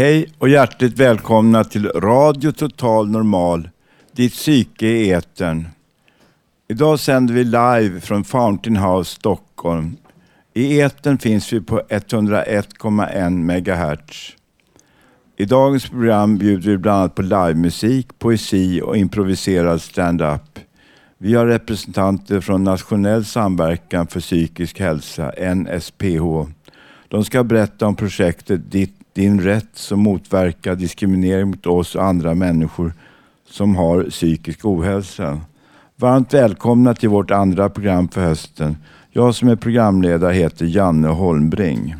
Hej 0.00 0.28
och 0.38 0.48
hjärtligt 0.48 0.98
välkomna 0.98 1.64
till 1.64 1.88
Radio 1.88 2.52
Total 2.52 3.08
Normal, 3.08 3.68
ditt 4.12 4.32
psyke 4.32 4.86
i 4.86 5.10
etern. 5.10 5.68
Idag 6.68 7.00
sänder 7.00 7.34
vi 7.34 7.44
live 7.44 8.00
från 8.00 8.24
Fountain 8.24 8.76
House 8.76 9.14
Stockholm. 9.14 9.96
I 10.54 10.80
etern 10.80 11.18
finns 11.18 11.52
vi 11.52 11.60
på 11.60 11.80
101,1 11.88 13.30
MHz. 13.30 14.36
I 15.36 15.44
dagens 15.44 15.88
program 15.88 16.38
bjuder 16.38 16.70
vi 16.70 16.78
bland 16.78 16.98
annat 16.98 17.14
på 17.14 17.22
livemusik, 17.22 18.18
poesi 18.18 18.80
och 18.84 18.96
improviserad 18.96 19.82
stand-up. 19.82 20.58
Vi 21.18 21.34
har 21.34 21.46
representanter 21.46 22.40
från 22.40 22.64
Nationell 22.64 23.24
samverkan 23.24 24.06
för 24.06 24.20
psykisk 24.20 24.80
hälsa, 24.80 25.32
NSPH. 25.54 26.50
De 27.08 27.24
ska 27.24 27.44
berätta 27.44 27.86
om 27.86 27.96
projektet 27.96 28.70
Ditt 28.70 28.99
din 29.20 29.40
rätt 29.40 29.68
som 29.72 30.00
motverkar 30.00 30.74
diskriminering 30.74 31.48
mot 31.48 31.66
oss 31.66 31.94
och 31.94 32.04
andra 32.04 32.34
människor 32.34 32.92
som 33.50 33.76
har 33.76 34.02
psykisk 34.02 34.64
ohälsa. 34.64 35.40
Varmt 35.96 36.34
välkomna 36.34 36.94
till 36.94 37.08
vårt 37.08 37.30
andra 37.30 37.68
program 37.68 38.08
för 38.08 38.20
hösten. 38.20 38.76
Jag 39.10 39.34
som 39.34 39.48
är 39.48 39.56
programledare 39.56 40.34
heter 40.34 40.66
Janne 40.66 41.08
Holmbring. 41.08 41.96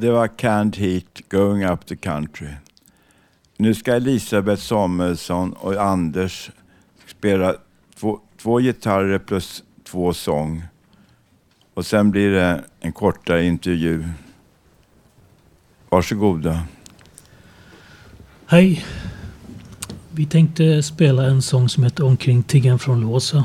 Det 0.00 0.10
var 0.10 0.28
Canned 0.28 0.76
Heat, 0.76 1.20
Going 1.28 1.64
Up 1.64 1.86
the 1.86 1.96
Country. 1.96 2.48
Nu 3.56 3.74
ska 3.74 3.94
Elisabeth 3.94 4.62
Samuelsson 4.62 5.52
och 5.52 5.74
Anders 5.74 6.50
spela 7.06 7.54
två, 8.00 8.20
två 8.42 8.58
gitarrer 8.58 9.18
plus 9.18 9.62
två 9.84 10.14
sång. 10.14 10.62
Och 11.74 11.86
sen 11.86 12.10
blir 12.10 12.30
det 12.30 12.64
en 12.80 12.92
kortare 12.92 13.44
intervju. 13.44 14.04
Varsågoda. 15.88 16.62
Hej. 18.46 18.84
Vi 20.10 20.26
tänkte 20.26 20.82
spela 20.82 21.26
en 21.26 21.42
sång 21.42 21.68
som 21.68 21.84
heter 21.84 22.04
Omkring 22.04 22.42
tiggan 22.42 22.78
från 22.78 23.00
Låsa. 23.00 23.44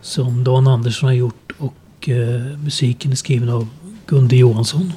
Som 0.00 0.44
Dan 0.44 0.66
Andersson 0.66 1.06
har 1.06 1.14
gjort 1.14 1.52
och 1.58 2.08
eh, 2.08 2.58
musiken 2.58 3.12
är 3.12 3.16
skriven 3.16 3.48
av 3.48 3.68
Gunde 4.06 4.36
Johansson. 4.36 4.92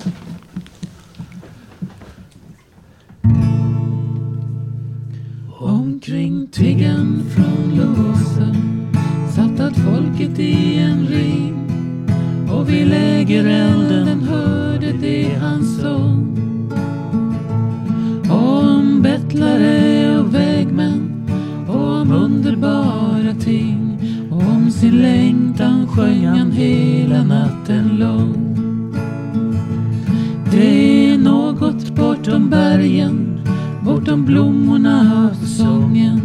Omkring 6.01 6.47
tiggen 6.47 7.23
från 7.35 7.75
låsen. 7.75 8.87
Satt 9.35 9.59
allt 9.59 9.77
folket 9.77 10.39
i 10.39 10.77
en 10.77 11.07
ring. 11.07 11.69
Och 12.51 12.69
vid 12.69 12.87
lägerelden 12.87 14.21
hörde 14.21 14.91
de 14.91 15.35
hans 15.35 15.81
sång 15.81 16.37
om 18.29 19.01
bettlare 19.01 20.19
och 20.19 20.35
vägmän 20.35 21.27
och 21.67 22.01
om 22.01 22.11
underbara 22.11 23.33
ting. 23.39 23.99
Och 24.31 24.43
om 24.43 24.71
sin 24.71 25.01
längtan 25.01 25.87
sjöng 25.87 26.25
han 26.25 26.51
hela 26.51 27.23
natten 27.23 27.97
lång. 27.99 28.55
Det 30.51 31.11
är 31.11 31.17
något 31.17 31.95
bortom 31.95 32.49
bergen 32.49 33.30
bortom 33.83 34.25
blommorna 34.25 35.29
och 35.41 35.47
sången. 35.47 36.21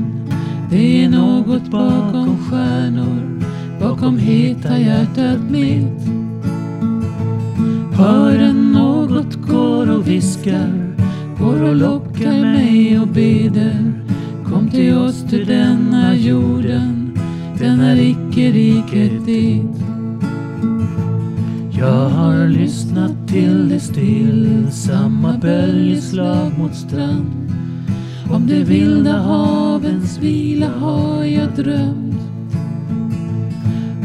Det 0.70 1.04
är 1.04 1.08
något 1.08 1.70
bakom 1.70 2.38
stjärnor, 2.38 3.42
bakom 3.80 4.18
heta 4.18 4.78
hjärtat 4.78 5.50
mitt. 5.50 6.08
Hör 7.92 8.52
något 8.52 9.34
går 9.34 9.90
och 9.90 10.08
viskar, 10.08 10.94
går 11.38 11.62
och 11.62 11.76
lockar 11.76 12.40
mig 12.40 13.00
och 13.00 13.08
beder. 13.08 13.92
Kom 14.44 14.68
till 14.68 14.96
oss 14.96 15.24
till 15.30 15.46
denna 15.46 16.14
jorden, 16.14 17.18
denna 17.58 17.96
icke 17.96 18.50
riket 18.50 19.26
dit. 19.26 19.86
Jag 21.78 22.08
har 22.08 22.48
lyssnat 22.48 23.28
till 23.28 23.68
det 23.68 23.80
stillsamma 23.80 25.38
böljeslag 25.42 26.58
mot 26.58 26.74
strand. 26.74 27.45
Om 28.30 28.46
de 28.46 28.64
vilda 28.64 29.12
havens 29.12 30.18
vila 30.18 30.68
har 30.68 31.24
jag 31.24 31.48
drömt. 31.56 32.20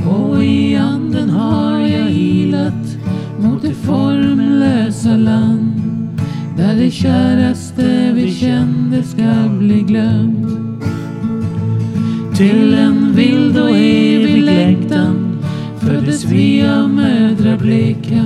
Och 0.07 0.43
i 0.43 0.75
anden 0.75 1.29
har 1.29 1.79
jag 1.79 2.11
ilat 2.11 2.97
mot 3.39 3.61
det 3.61 3.73
formlösa 3.73 5.17
land. 5.17 5.81
Där 6.57 6.75
det 6.75 6.91
käraste 6.91 8.11
vi 8.13 8.31
kände 8.31 9.03
ska 9.03 9.49
bli 9.59 9.81
glömt. 9.81 10.47
Till 12.37 12.73
en 12.73 13.13
vild 13.15 13.57
och 13.57 13.69
evig 13.69 14.43
längtan 14.43 15.37
föddes 15.79 16.25
vi 16.25 16.67
av 16.67 16.89
mödrar 16.89 17.57
bleka. 17.57 18.25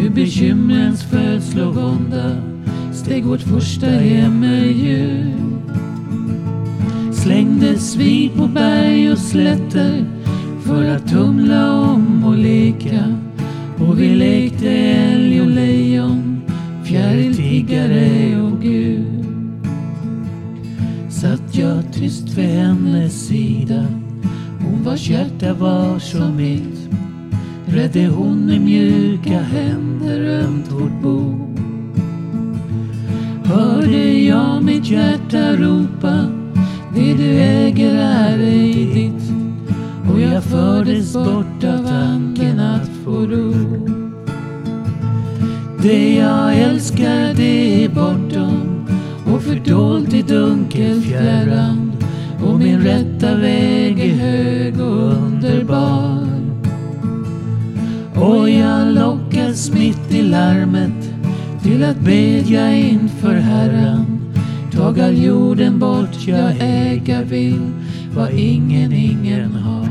Ur 0.00 0.10
bekymrens 0.10 1.02
födslovånda 1.02 2.51
steg 3.12 3.24
vårt 3.24 3.40
första 3.40 3.86
himmerdjur. 3.86 5.34
Slängdes 7.12 7.96
vi 7.96 8.30
på 8.36 8.46
berg 8.46 9.12
och 9.12 9.18
slätter 9.18 10.04
för 10.64 10.90
att 10.90 11.10
tumla 11.10 11.80
om 11.80 12.24
och 12.24 12.36
leka. 12.36 13.18
Och 13.78 14.00
vi 14.00 14.14
lekte 14.14 14.70
älg 14.70 15.40
och 15.40 15.46
lejon, 15.46 16.40
fjäriltiggare 16.84 18.40
och 18.42 18.62
Gud. 18.62 19.24
Satt 21.10 21.54
jag 21.54 21.92
tyst 21.92 22.28
vid 22.28 22.48
hennes 22.48 23.26
sida, 23.26 23.86
hon 24.60 24.82
vars 24.84 25.08
hjärta 25.08 25.54
var 25.54 25.98
som 25.98 26.36
mitt. 26.36 26.88
Rädde 27.66 28.06
hon 28.06 28.46
med 28.46 28.60
mjuka 28.60 29.40
händer 29.40 30.20
ömt 30.20 30.72
vårt 30.72 31.02
bo 31.02 31.51
hörde 33.52 34.12
jag 34.12 34.62
mitt 34.62 34.90
hjärta 34.90 35.52
ropa 35.52 36.26
Det 36.94 37.14
du 37.14 37.30
äger 37.30 37.94
är 37.94 38.38
ej 38.38 38.72
ditt. 38.94 39.32
Och 40.12 40.20
jag 40.20 40.44
fördes 40.44 41.12
bort 41.12 41.64
av 41.64 41.86
tanken 41.88 42.60
att 42.60 42.88
få 43.04 43.10
ro. 43.10 43.52
Det 45.82 46.14
jag 46.16 46.58
älskar 46.58 47.34
det 47.34 47.84
är 47.84 47.88
bortom. 47.88 48.86
Och 49.32 49.42
fördolt 49.42 50.14
i 50.14 50.22
dunkel 50.22 51.00
fjärran 51.00 51.92
och 52.44 52.58
min 52.58 52.80
rätta 52.80 53.36
väg 53.36 54.00
är 54.00 54.14
hög 54.14 54.80
och 54.80 55.12
underbar. 55.12 56.26
Och 58.14 58.50
jag 58.50 58.94
lockas 58.94 59.70
mitt 59.70 60.14
i 60.14 60.22
larmet 60.22 61.01
till 61.62 61.84
att 61.84 61.96
bedja 61.96 62.72
inför 62.74 63.34
Herren. 63.34 64.34
Tagar 64.72 65.10
jorden 65.10 65.78
bort 65.78 66.26
jag 66.26 66.52
äga 66.60 67.22
vill 67.22 67.72
vad 68.16 68.30
ingen 68.30 68.92
ingen 68.92 69.54
har. 69.54 69.88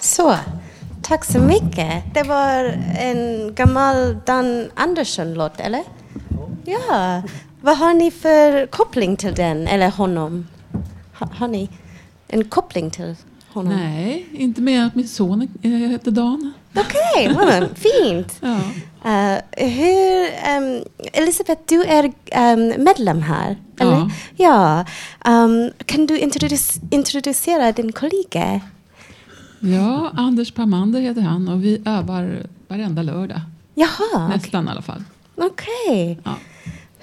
Så, 0.00 0.36
tack 1.02 1.24
så 1.24 1.38
mycket. 1.38 2.14
Det 2.14 2.22
var 2.22 2.64
en 2.98 3.54
gammal 3.54 4.16
Dan 4.26 4.68
Andersson-låt, 4.74 5.60
eller? 5.60 5.82
Ja. 6.64 7.22
Vad 7.64 7.76
har 7.76 7.94
ni 7.94 8.10
för 8.10 8.66
koppling 8.66 9.16
till 9.16 9.34
den, 9.34 9.66
eller 9.68 9.90
honom? 9.90 10.46
Ha, 11.18 11.28
har 11.34 11.48
ni 11.48 11.68
en 12.28 12.44
koppling 12.44 12.90
till 12.90 13.16
honom? 13.48 13.72
Nej, 13.76 14.26
inte 14.32 14.60
med 14.60 14.86
att 14.86 14.94
min 14.94 15.08
son 15.08 15.48
heter 15.62 16.10
Dan. 16.10 16.52
Okej, 16.74 17.30
okay, 17.30 17.68
fint. 17.74 18.40
Ja. 18.40 18.56
Uh, 19.04 19.64
hur, 19.68 20.26
um, 20.56 20.84
Elisabeth, 21.12 21.62
du 21.66 21.82
är 21.82 22.04
um, 22.04 22.84
medlem 22.84 23.22
här, 23.22 23.56
eller? 23.78 24.10
Ja. 24.36 24.84
ja. 25.22 25.34
Um, 25.44 25.70
kan 25.86 26.06
du 26.06 26.18
introduc 26.18 26.80
introducera 26.90 27.72
din 27.72 27.92
kollega? 27.92 28.60
Ja, 29.60 30.10
Anders 30.16 30.52
Parmander 30.52 31.00
heter 31.00 31.22
han 31.22 31.48
och 31.48 31.64
vi 31.64 31.82
övar 31.84 32.46
varenda 32.68 33.02
lördag. 33.02 33.40
Jaha. 33.74 34.28
Nästan 34.28 34.68
i 34.68 34.70
alla 34.70 34.82
fall. 34.82 35.04
Okej. 35.36 35.48
Okay. 35.90 36.16
Ja. 36.24 36.34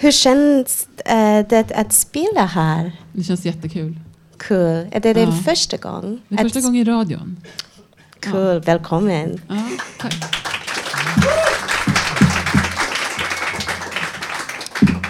Hur 0.02 0.12
känns 0.12 0.88
uh, 1.12 1.48
det 1.50 1.72
att 1.76 1.94
spela 1.94 2.46
här? 2.46 2.92
Det 3.14 3.24
känns 3.24 3.46
jättekul. 3.46 4.00
Kul. 4.38 4.88
Är 4.92 5.00
det 5.00 5.14
din 5.14 5.30
ja. 5.30 5.36
första 5.36 5.78
gång? 5.78 6.22
Det 6.28 6.36
är 6.36 6.44
första 6.44 6.62
gången 6.62 6.82
i 6.82 6.84
radion. 6.84 7.38
Kul, 8.20 8.32
cool. 8.32 8.60
välkommen. 8.60 9.42
Ja. 9.48 9.64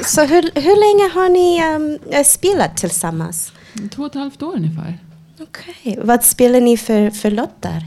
Så 0.03 0.21
hur, 0.21 0.41
hur 0.55 0.99
länge 1.01 1.13
har 1.13 1.29
ni 1.29 1.75
um, 1.75 2.23
spelat 2.25 2.77
tillsammans? 2.77 3.51
Två 3.91 4.01
och 4.01 4.09
ett 4.09 4.15
halvt 4.15 4.41
år 4.41 4.55
ungefär. 4.55 4.99
Okej. 5.39 5.75
Okay. 5.81 6.05
Vad 6.05 6.23
spelar 6.23 6.61
ni 6.61 6.77
för, 6.77 7.09
för 7.09 7.31
låtar? 7.31 7.83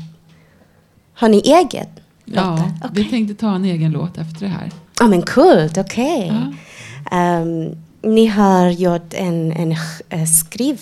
Har 1.14 1.28
ni 1.28 1.38
eget? 1.38 1.90
Ja, 2.24 2.54
okay. 2.54 2.90
vi 2.92 3.04
tänkte 3.04 3.34
ta 3.34 3.54
en 3.54 3.64
egen 3.64 3.92
låt 3.92 4.18
efter 4.18 4.40
det 4.40 4.52
här. 4.52 4.70
Ja, 4.98 5.04
oh, 5.04 5.10
men 5.10 5.22
kul. 5.22 5.70
Okej. 5.76 5.82
Okay. 5.82 6.26
Ja. 6.26 6.52
Um, 7.12 7.76
ni 8.02 8.26
har 8.26 8.70
gjort 8.70 9.14
en, 9.14 9.52
en 9.52 9.72
uh, 9.72 10.24
skriv, 10.26 10.80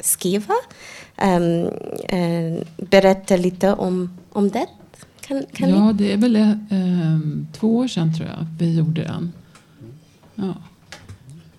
skiva. 0.00 0.54
Um, 1.22 1.42
uh, 2.18 2.62
berätta 2.76 3.36
lite 3.36 3.72
om, 3.72 4.18
om 4.32 4.48
det. 4.50 4.66
Kan, 5.20 5.44
kan 5.52 5.70
ja, 5.70 5.92
ni? 5.92 5.92
det 5.92 6.12
är 6.12 6.16
väl 6.16 6.36
um, 6.70 7.46
två 7.52 7.76
år 7.76 7.88
sedan 7.88 8.14
tror 8.14 8.28
jag 8.28 8.46
vi 8.58 8.76
gjorde 8.76 9.02
den. 9.02 9.32
Ja. 10.34 10.54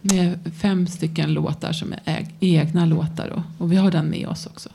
Med 0.02 0.40
fem 0.62 0.88
stycken 0.88 1.34
låtar 1.34 1.74
som 1.74 1.94
är 2.06 2.28
egna 2.40 2.86
låtar. 2.86 3.30
Då. 3.36 3.44
Och 3.64 3.72
vi 3.72 3.76
har 3.76 3.92
den 3.92 4.10
med 4.10 4.28
oss 4.28 4.46
också. 4.46 4.70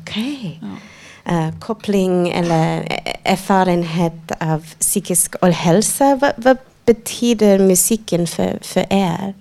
Okej. 0.00 0.60
Okay. 0.60 0.68
Ja. 0.68 1.48
Uh, 1.48 1.58
koppling 1.58 2.28
eller 2.28 3.00
erfarenhet 3.24 4.32
av 4.40 4.74
psykisk 4.78 5.34
ohälsa. 5.42 6.16
Vad, 6.16 6.32
vad 6.36 6.56
betyder 6.88 7.58
musiken 7.58 8.26
för, 8.26 8.58
för 8.62 8.86
er? 8.90 9.34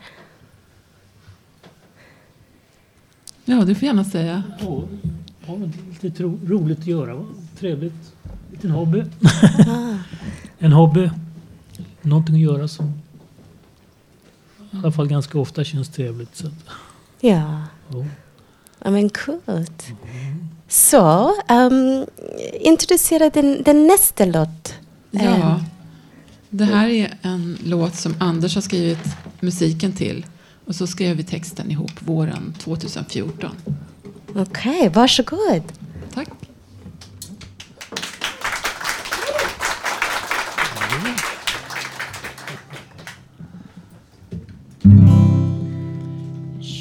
Ja, 3.45 3.61
du 3.65 3.75
får 3.75 3.83
gärna 3.83 4.03
säga. 4.03 4.43
Ja, 4.59 4.83
ja 5.47 5.57
lite 5.99 6.23
ro, 6.23 6.39
roligt 6.47 6.79
att 6.79 6.87
göra. 6.87 7.15
Va? 7.15 7.25
Trevligt. 7.59 7.93
En 8.23 8.51
liten 8.51 8.71
hobby. 8.71 9.03
en 10.59 10.71
hobby. 10.71 11.09
Någonting 12.01 12.35
att 12.35 12.41
göra 12.41 12.67
som 12.67 12.93
i 14.71 14.77
alla 14.77 14.91
fall 14.91 15.07
ganska 15.07 15.39
ofta 15.39 15.63
känns 15.63 15.89
trevligt. 15.89 16.35
Så. 16.35 16.47
Ja. 17.19 17.63
Ja 18.79 18.91
men 18.91 19.09
coolt. 19.09 19.87
Mm. 19.87 20.47
Så, 20.67 21.33
um, 21.49 22.05
introducera 22.61 23.29
den, 23.29 23.63
den 23.63 23.87
nästa 23.87 24.25
låt. 24.25 24.73
Ja. 25.11 25.61
Det 26.57 26.65
här 26.65 26.87
är 26.89 27.13
en 27.21 27.57
låt 27.63 27.95
som 27.95 28.15
Anders 28.19 28.55
har 28.55 28.61
skrivit 28.61 28.99
musiken 29.39 29.93
till. 29.93 30.25
Och 30.65 30.75
så 30.75 30.87
skrev 30.87 31.17
vi 31.17 31.23
texten 31.23 31.71
ihop 31.71 31.91
våren 31.99 32.53
2014. 32.57 33.51
Okej, 34.29 34.41
okay, 34.41 34.89
varsågod. 34.89 35.63
Tack. 36.13 36.29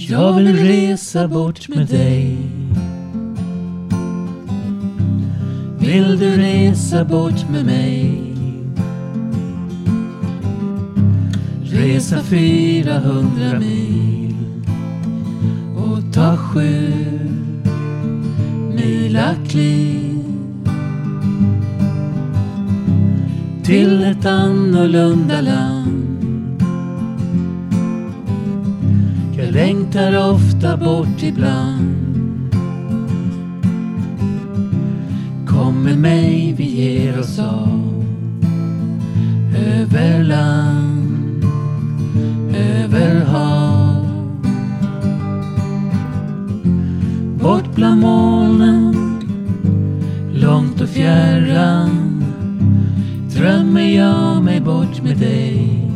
Jag 0.08 0.32
vill 0.32 0.56
resa 0.56 1.28
bort 1.28 1.69
med 1.69 1.87
dig 1.87 2.38
Vill 5.78 6.19
du 6.19 6.37
resa 6.37 7.05
bort 7.05 7.50
med 7.50 7.67
mig? 7.67 8.36
Resa 11.76 12.23
400 12.23 13.58
mil 13.58 14.34
och 15.76 16.14
ta 16.14 16.37
sju 16.37 16.93
mila 18.75 19.34
kliv 19.49 20.25
till 23.64 24.05
ett 24.05 24.26
annorlunda 24.26 25.40
land. 25.40 26.62
Jag 29.38 29.52
längtar 29.52 30.31
ofta 30.31 30.76
bort 30.76 31.23
ibland. 31.23 32.55
Kom 35.46 35.82
med 35.82 35.99
mig, 35.99 36.55
vi 36.58 36.64
ger 36.64 37.20
oss 37.20 37.38
av 37.38 38.05
Över 39.56 40.25
land, 40.25 40.96
över 42.97 44.07
Bort 47.41 47.75
bland 47.75 48.01
molnen, 48.01 48.97
långt 50.33 50.81
och 50.81 50.89
fjärran 50.89 52.25
Drömmer 53.37 53.97
jag 53.97 54.43
mig 54.43 54.61
bort 54.61 55.03
med 55.03 55.17
dig 55.17 55.87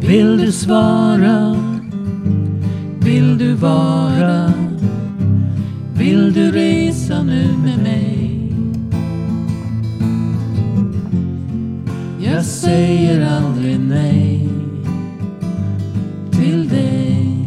Vill 0.00 0.38
du 0.38 0.52
svara? 0.52 1.56
Vill 3.00 3.38
du 3.38 3.54
vara? 3.54 4.52
Vill 5.94 6.32
du 6.32 6.52
resa 6.52 7.22
nu 7.22 7.48
med 7.64 7.82
mig? 7.82 8.21
Jag 12.42 12.48
säger 12.48 13.26
aldrig 13.26 13.80
nej 13.80 14.48
till 16.30 16.68
dig 16.68 17.46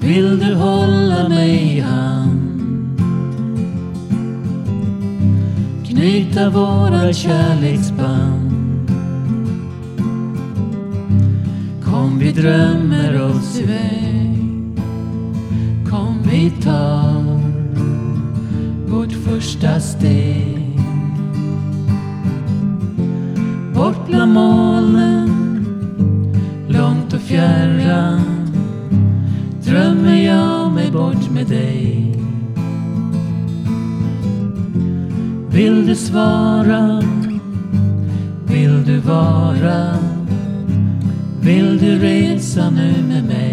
Vill 0.00 0.38
du 0.38 0.54
hålla 0.54 1.28
mig 1.28 1.76
i 1.76 1.80
hand 1.80 3.00
knyta 5.84 6.50
våra 6.50 7.12
kärleksband. 7.12 8.50
Kom 11.84 12.18
vi 12.18 12.32
drömmer 12.32 13.22
oss 13.22 13.60
iväg. 13.60 14.38
Kom 15.90 16.18
vi 16.30 16.50
tar 16.50 17.29
vårt 18.90 19.12
första 19.12 19.80
steg. 19.80 20.78
Bort 23.74 24.06
bland 24.06 24.32
molnen, 24.32 25.30
långt 26.68 27.12
och 27.14 27.20
fjärran 27.20 28.20
drömmer 29.64 30.16
jag 30.16 30.72
mig 30.72 30.90
bort 30.90 31.30
med 31.30 31.46
dig. 31.46 32.16
Vill 35.50 35.86
du 35.86 35.94
svara? 35.94 37.02
Vill 38.46 38.84
du 38.84 38.98
vara? 38.98 39.96
Vill 41.40 41.78
du 41.78 41.98
resa 41.98 42.70
nu 42.70 42.94
med 43.08 43.24
mig? 43.24 43.49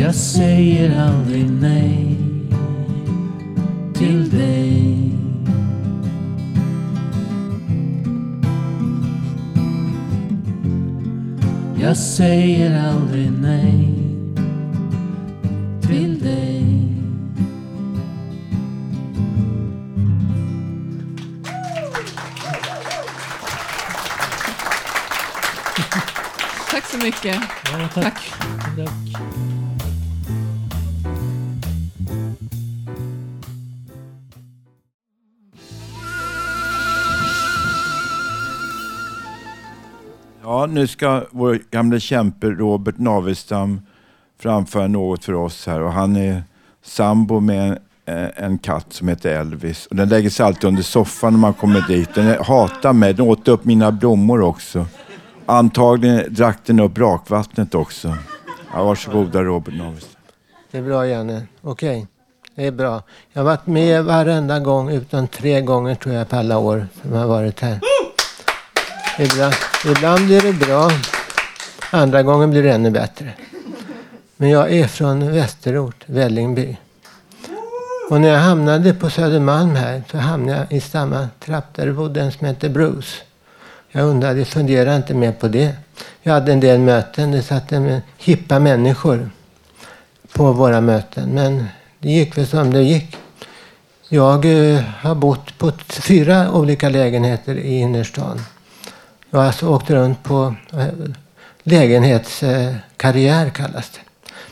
Jag 0.00 0.14
säger 0.14 1.00
aldrig 1.00 1.50
nej 1.50 2.16
till 3.94 4.30
dig 4.30 5.12
Jag 11.80 11.96
säger 11.96 12.88
aldrig 12.88 13.32
nej 13.32 13.94
till 15.82 16.18
dig 16.18 16.86
Tack 26.70 26.84
så 26.84 26.98
mycket. 26.98 27.36
Ja, 27.72 27.88
tack. 27.94 28.32
tack. 28.76 29.49
Ja, 40.60 40.66
nu 40.66 40.86
ska 40.86 41.22
vår 41.30 41.58
gamle 41.70 42.00
kämpe 42.00 42.46
Robert 42.46 42.98
Navestam 42.98 43.80
framföra 44.40 44.86
något 44.86 45.24
för 45.24 45.32
oss 45.32 45.66
här 45.66 45.80
och 45.80 45.92
han 45.92 46.16
är 46.16 46.42
sambo 46.82 47.40
med 47.40 47.78
en, 48.04 48.30
en 48.36 48.58
katt 48.58 48.92
som 48.92 49.08
heter 49.08 49.40
Elvis. 49.40 49.86
Och 49.86 49.96
den 49.96 50.08
lägger 50.08 50.30
sig 50.30 50.46
alltid 50.46 50.64
under 50.64 50.82
soffan 50.82 51.32
när 51.32 51.40
man 51.40 51.54
kommer 51.54 51.84
dit. 51.88 52.14
Den 52.14 52.44
hatar 52.44 52.92
mig, 52.92 53.14
den 53.14 53.26
åt 53.26 53.48
upp 53.48 53.64
mina 53.64 53.92
blommor 53.92 54.40
också. 54.40 54.86
Antagligen 55.46 56.34
drack 56.34 56.58
den 56.64 56.80
upp 56.80 56.98
rakvattnet 56.98 57.74
också. 57.74 58.16
Ja, 58.72 58.84
varsågoda 58.84 59.42
Robert 59.42 59.74
Navestam. 59.74 60.20
Det 60.70 60.78
är 60.78 60.82
bra 60.82 61.06
Janne, 61.06 61.46
okej. 61.62 61.90
Okay. 61.90 62.06
Det 62.54 62.66
är 62.66 62.72
bra. 62.72 63.02
Jag 63.32 63.40
har 63.40 63.44
varit 63.44 63.66
med 63.66 64.04
varenda 64.04 64.58
gång 64.58 64.90
utan 64.90 65.28
tre 65.28 65.60
gånger 65.60 65.94
tror 65.94 66.14
jag 66.14 66.28
på 66.28 66.36
alla 66.36 66.58
år 66.58 66.86
som 67.02 67.12
jag 67.12 67.20
har 67.20 67.28
varit 67.28 67.60
här. 67.60 67.80
Ibland, 69.20 69.54
ibland 69.86 70.26
blir 70.26 70.40
det 70.40 70.52
bra. 70.52 70.90
Andra 71.90 72.22
gången 72.22 72.50
blir 72.50 72.62
det 72.62 72.72
ännu 72.72 72.90
bättre. 72.90 73.32
Men 74.36 74.50
jag 74.50 74.72
är 74.72 74.86
från 74.86 75.32
Västerort, 75.32 76.04
Vällingby. 76.06 76.76
Och 78.10 78.20
när 78.20 78.28
jag 78.28 78.38
hamnade 78.38 78.94
på 78.94 79.10
Södermalm 79.10 79.76
här 79.76 80.02
så 80.10 80.18
hamnade 80.18 80.58
jag 80.58 80.72
i 80.72 80.80
samma 80.80 81.28
trapp 81.44 81.74
där 81.74 81.86
det 81.86 81.92
bodde 81.92 82.20
en 82.20 82.32
som 82.32 82.46
hette 82.46 82.68
Bruce. 82.68 83.16
Jag 83.88 84.04
undrade, 84.06 84.44
funderade 84.44 84.96
inte 84.96 85.14
mer 85.14 85.32
på 85.32 85.48
det. 85.48 85.76
Jag 86.22 86.32
hade 86.32 86.52
en 86.52 86.60
del 86.60 86.80
möten, 86.80 87.32
det 87.32 87.42
satt 87.42 87.72
en 87.72 88.00
hippa 88.16 88.58
människor 88.58 89.30
på 90.32 90.52
våra 90.52 90.80
möten. 90.80 91.30
Men 91.34 91.64
det 91.98 92.08
gick 92.08 92.38
väl 92.38 92.46
som 92.46 92.72
det 92.72 92.82
gick. 92.82 93.16
Jag 94.08 94.44
eh, 94.44 94.80
har 94.80 95.14
bott 95.14 95.58
på 95.58 95.72
fyra 95.88 96.52
olika 96.52 96.88
lägenheter 96.88 97.54
i 97.54 97.78
innerstan. 97.78 98.40
Jag 99.30 99.38
har 99.38 99.46
alltså 99.46 99.68
åkt 99.68 99.90
runt 99.90 100.22
på 100.22 100.54
eh, 100.72 100.86
lägenhetskarriär 101.62 103.46
eh, 103.46 103.52
kallas 103.52 103.90
det. 103.90 104.00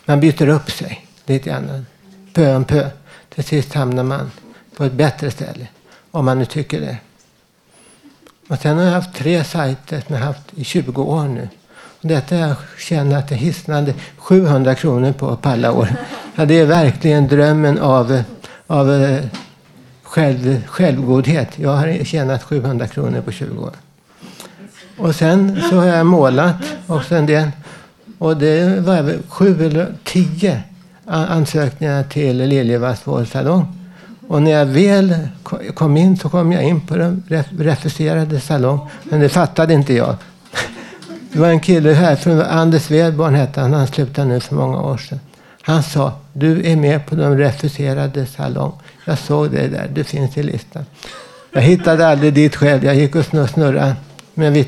Man 0.05 0.21
byter 0.21 0.49
upp 0.49 0.71
sig 0.71 1.07
lite 1.27 1.51
grann. 1.51 1.87
Pö 2.35 2.57
om 2.57 2.65
pö. 2.65 2.91
Till 3.29 3.45
sist 3.45 3.75
hamnar 3.75 4.03
man 4.03 4.31
på 4.77 4.85
ett 4.85 4.93
bättre 4.93 5.31
ställe. 5.31 5.67
Om 6.11 6.25
man 6.25 6.39
nu 6.39 6.45
tycker 6.45 6.81
det. 6.81 6.97
Och 8.49 8.59
sen 8.59 8.79
har 8.79 8.85
jag 8.85 8.93
haft 8.93 9.15
tre 9.15 9.45
sajter 9.45 10.01
som 10.07 10.15
jag 10.15 10.23
haft 10.23 10.43
i 10.55 10.65
20 10.65 11.03
år 11.03 11.25
nu. 11.25 11.49
Och 12.01 12.09
detta 12.09 12.37
jag 12.37 12.57
känner 12.79 13.19
att 13.19 13.29
det 13.29 13.35
är 13.35 13.39
hisnande 13.39 13.95
700 14.17 14.75
kronor 14.75 15.13
på, 15.13 15.37
på 15.37 15.49
alla 15.49 15.73
år. 15.73 15.89
Ja, 16.35 16.45
det 16.45 16.61
är 16.61 16.67
verkligen 16.67 17.29
drömmen 17.29 17.79
av, 17.79 18.23
av 18.67 18.93
eh, 18.93 19.25
själv, 20.03 20.67
självgodhet. 20.67 21.49
Jag 21.59 21.71
har 21.71 22.05
tjänat 22.05 22.43
700 22.43 22.87
kronor 22.87 23.21
på 23.21 23.33
20 23.33 23.63
år. 23.63 23.73
Och 24.99 25.15
sen 25.15 25.63
så 25.71 25.77
har 25.77 25.87
jag 25.87 26.07
målat 26.07 26.57
också 26.87 27.15
en 27.15 27.27
del. 27.27 27.51
Och 28.19 28.37
det 28.37 28.81
var 28.81 29.29
sju 29.29 29.67
eller 29.67 29.95
tio 30.05 30.63
ansökningar 31.07 32.03
till 32.03 32.37
Liljevalchs 32.37 33.07
vårsalong. 33.07 33.79
Och 34.29 34.43
när 34.43 34.51
jag 34.51 34.67
väl 34.67 35.17
kom 35.75 35.97
in 35.97 36.17
så 36.17 36.29
kom 36.29 36.53
jag 36.53 36.65
in 36.65 36.81
på 36.81 36.97
den 36.97 37.23
refuserade 37.59 38.41
salong. 38.41 38.91
Men 39.03 39.21
det 39.21 39.29
fattade 39.29 39.75
inte 39.75 39.95
jag. 39.95 40.17
Det 41.33 41.39
var 41.39 41.49
en 41.49 41.61
kille 41.61 41.93
här, 41.93 42.17
från 42.17 42.41
Anders 42.41 42.91
Wedborn 42.91 43.35
hette 43.35 43.61
han, 43.61 43.73
han 43.73 43.87
slutade 43.87 44.29
nu 44.29 44.41
för 44.41 44.55
många 44.55 44.83
år 44.83 44.97
sedan. 44.97 45.21
Han 45.63 45.83
sa, 45.83 46.13
du 46.33 46.71
är 46.71 46.77
med 46.77 47.07
på 47.07 47.15
de 47.15 47.37
refuserade 47.37 48.27
salong. 48.27 48.73
Jag 49.05 49.19
såg 49.19 49.51
det 49.51 49.69
där, 49.69 49.91
Du 49.95 50.05
finns 50.05 50.37
i 50.37 50.43
listan. 50.43 50.85
Jag 51.53 51.63
hittade 51.63 52.09
aldrig 52.09 52.35
dit 52.35 52.57
själv, 52.57 52.85
jag 52.85 52.95
gick 52.95 53.15
och 53.15 53.25
snurrade. 53.25 53.97
Men 54.39 54.65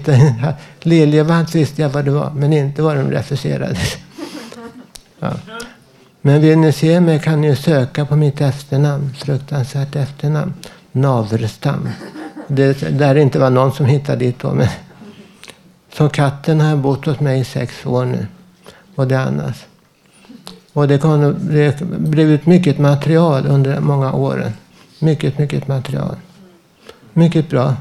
Liljevall 0.81 1.45
visste 1.45 1.83
jag 1.83 1.89
vad 1.89 2.05
det 2.05 2.11
var, 2.11 2.31
men 2.31 2.53
inte 2.53 2.83
vad 2.83 2.97
de 2.97 3.11
refuserades. 3.11 3.97
Ja. 5.21 5.33
Men 6.21 6.41
vill 6.41 6.59
ni 6.59 6.73
se 6.73 7.01
mig 7.01 7.21
kan 7.21 7.41
ni 7.41 7.57
söka 7.57 8.07
på 8.07 8.17
mitt 8.17 8.41
efternamn, 8.41 9.15
fruktansvärt 9.15 9.97
efternamn, 9.97 10.55
Naverstam. 10.93 11.89
Det 12.47 12.99
där 12.99 13.15
inte 13.15 13.39
var 13.39 13.51
någon 13.51 13.73
som 13.73 13.87
hittade 13.87 14.19
dit 14.19 14.39
då. 14.39 14.55
Men 14.55 14.69
Så 15.93 16.09
katten 16.09 16.61
har 16.61 16.77
bott 16.77 17.07
hos 17.07 17.21
mig 17.21 17.41
i 17.41 17.45
sex 17.45 17.87
år 17.87 18.05
nu. 18.05 18.27
Och 18.95 19.09
det 19.09 19.21
annars. 19.21 19.65
Och 20.73 20.89
det, 20.89 20.99
kom, 20.99 21.37
det 21.41 21.81
blev 21.83 22.31
ut 22.31 22.47
mycket 22.47 22.79
material 22.79 23.47
under 23.47 23.81
många 23.81 24.13
åren. 24.13 24.53
Mycket, 24.99 25.39
mycket 25.39 25.69
material. 25.69 26.17
Mycket 27.21 27.49
bra. 27.49 27.77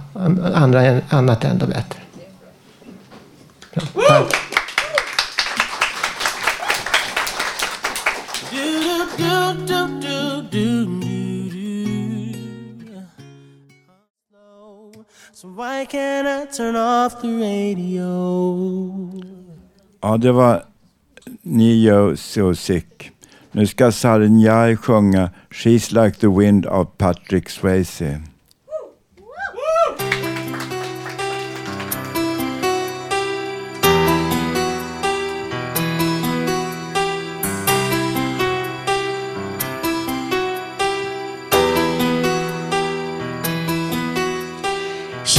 Andra, 0.54 1.02
annat 1.10 1.44
ändå 1.44 1.66
bättre. 1.66 2.00
Ja, 3.74 3.82
tack. 4.08 4.36
So 15.34 15.48
why 15.48 15.86
can't 15.86 16.28
I 16.28 16.46
turn 16.58 16.76
off 16.76 17.22
the 17.22 17.28
radio? 17.28 18.12
Ja, 20.02 20.18
det 20.18 20.32
var 20.32 20.64
Neo 21.42 22.16
So 22.16 22.56
Sick. 22.56 23.12
Nu 23.52 23.68
ska 23.68 23.92
Sarin 23.92 24.78
sjunga 24.78 25.30
She's 25.50 26.04
Like 26.04 26.20
the 26.20 26.28
Wind 26.28 26.66
av 26.66 26.86
Patrick 26.86 27.50
Swayze. 27.50 28.22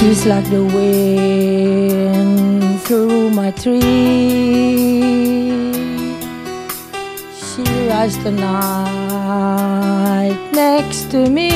She's 0.00 0.24
like 0.24 0.48
the 0.48 0.64
wind 0.64 2.80
through 2.84 3.28
my 3.32 3.50
tree. 3.50 3.82
She 7.36 7.62
rides 7.86 8.16
the 8.24 8.30
night 8.30 10.38
next 10.54 11.10
to 11.10 11.28
me. 11.28 11.50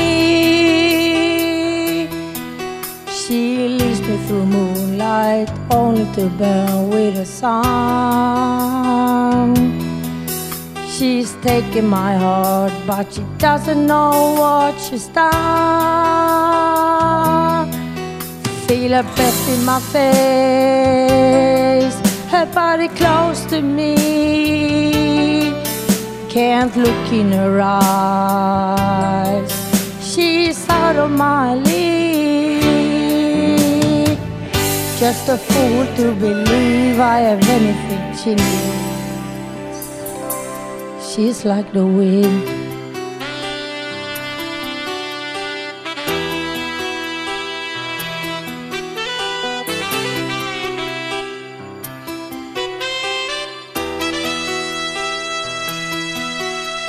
She 3.09 3.67
leads 3.79 4.01
me 4.01 4.17
through 4.27 4.45
moonlight 4.45 5.49
only 5.71 6.05
to 6.13 6.29
burn 6.37 6.91
with 6.91 7.17
a 7.17 7.25
sun. 7.25 7.55
She's 10.87 11.33
taking 11.41 11.87
my 11.87 12.15
heart, 12.15 12.73
but 12.85 13.11
she 13.11 13.23
doesn't 13.39 13.87
know 13.87 14.35
what 14.37 14.79
she's 14.79 15.07
done 15.07 16.45
feel 18.67 18.91
her 18.93 19.03
breath 19.15 19.49
in 19.49 19.63
my 19.63 19.79
face, 19.79 21.15
her 22.31 22.45
body 22.53 22.87
close 22.89 23.45
to 23.45 23.61
me. 23.61 23.95
Can't 26.29 26.75
look 26.75 27.11
in 27.13 27.31
her 27.31 27.61
eyes, 27.61 29.51
she's 30.01 30.67
out 30.69 30.95
of 30.95 31.11
my 31.11 31.55
league. 31.55 31.85
Just 34.99 35.29
a 35.29 35.37
fool 35.37 35.85
to 35.97 36.13
believe 36.15 36.99
I 36.99 37.19
have 37.19 37.47
anything 37.47 38.15
she 38.21 38.35
needs. 38.35 38.75
She's 41.07 41.45
like 41.45 41.71
the 41.71 41.85
wind 41.85 42.54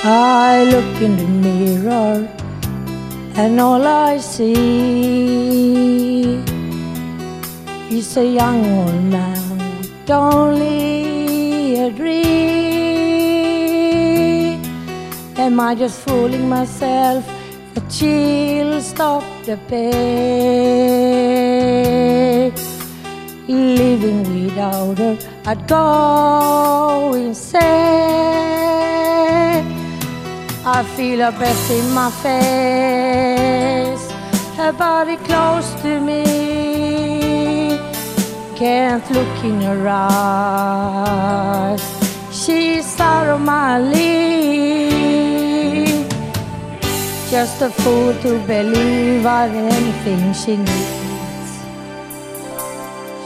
I 0.08 0.62
look 0.62 1.02
in 1.02 1.16
the 1.16 1.26
mirror 1.26 2.28
and 3.34 3.60
all 3.60 3.84
I 3.84 4.18
see 4.18 5.24
is 7.90 8.16
a 8.16 8.24
young 8.24 8.64
old 8.78 9.02
man 9.02 9.58
with 9.78 10.08
only 10.08 11.80
a 11.80 11.90
dream. 11.90 12.22
Am 15.38 15.58
I 15.58 15.74
just 15.74 15.98
fooling 16.02 16.48
myself 16.48 17.26
that 17.74 17.90
she'll 17.90 18.80
stop 18.80 19.24
the 19.44 19.56
pain? 19.66 19.86
Living 23.48 24.22
without 24.22 24.98
her, 24.98 25.18
I'd 25.46 25.66
go 25.66 27.12
insane. 27.14 28.45
I 30.68 30.82
feel 30.82 31.20
her 31.20 31.30
breath 31.30 31.70
in 31.70 31.94
my 31.94 32.10
face, 32.10 34.10
her 34.56 34.72
body 34.72 35.16
close 35.18 35.72
to 35.82 36.00
me. 36.00 37.78
Can't 38.56 39.08
look 39.12 39.44
in 39.44 39.60
her 39.60 39.86
eyes. 39.88 41.80
She's 42.32 42.98
out 42.98 43.28
of 43.28 43.42
my 43.42 43.78
league. 43.78 44.10
Just 47.30 47.62
a 47.62 47.70
fool 47.70 48.12
to 48.22 48.40
believe 48.44 49.24
I've 49.24 49.54
anything 49.54 50.32
she 50.32 50.56
needs. 50.56 51.60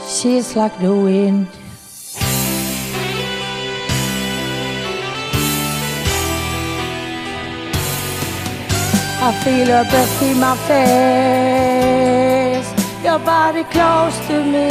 She's 0.07 0.55
like 0.55 0.79
the 0.79 0.95
wind. 0.95 1.49
I 9.23 9.33
feel 9.45 9.67
her 9.67 9.85
breath 9.85 10.23
in 10.23 10.41
my 10.41 10.57
face. 10.71 12.01
Your 13.05 13.19
body 13.19 13.65
close 13.65 14.19
to 14.29 14.43
me. 14.43 14.71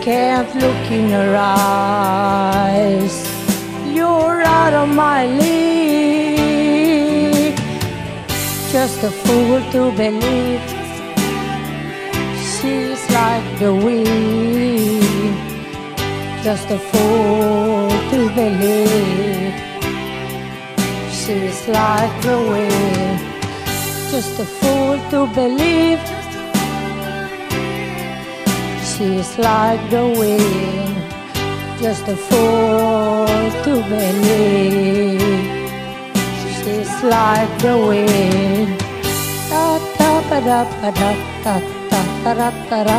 Can't 0.00 0.54
look 0.54 0.90
in 0.90 1.10
her 1.10 1.34
eyes. 1.36 3.14
You're 3.92 4.42
out 4.42 4.72
of 4.72 4.88
my 4.88 5.26
league. 5.26 6.32
Just 8.70 9.02
a 9.02 9.10
fool 9.10 9.60
to 9.72 9.90
believe 10.02 10.62
she's 12.52 13.02
like 13.10 13.58
the 13.58 13.74
wind. 13.74 15.36
Just 16.44 16.70
a 16.70 16.78
fool 16.78 17.90
to 18.10 18.30
believe 18.36 19.31
she's 21.24 21.68
like 21.68 22.14
the 22.22 22.36
wind. 22.52 23.20
Just 24.10 24.40
a 24.40 24.44
fool 24.44 24.98
to 25.10 25.20
believe 25.34 26.00
she's 28.90 29.38
like 29.38 29.82
the 29.90 30.04
wind. 30.18 30.96
Just 31.80 32.08
a 32.08 32.16
fool 32.16 33.26
to 33.64 33.72
believe 33.92 35.20
she's 36.62 36.94
like 37.04 37.52
the 37.66 37.76
wind. 37.88 38.78
Da 39.50 39.78
da 39.98 40.10
ba 40.28 40.38
da 40.48 40.60
ba 40.80 40.90
da 41.00 41.10
da 41.44 41.54
da 41.90 42.00
da 42.24 42.34
da 42.34 42.50
da 42.70 42.84
da. 42.88 42.98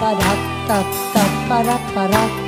Ba 0.00 0.10
da 0.20 0.32
da 0.68 0.78
da 1.14 1.62
da 1.94 2.06
da. 2.12 2.47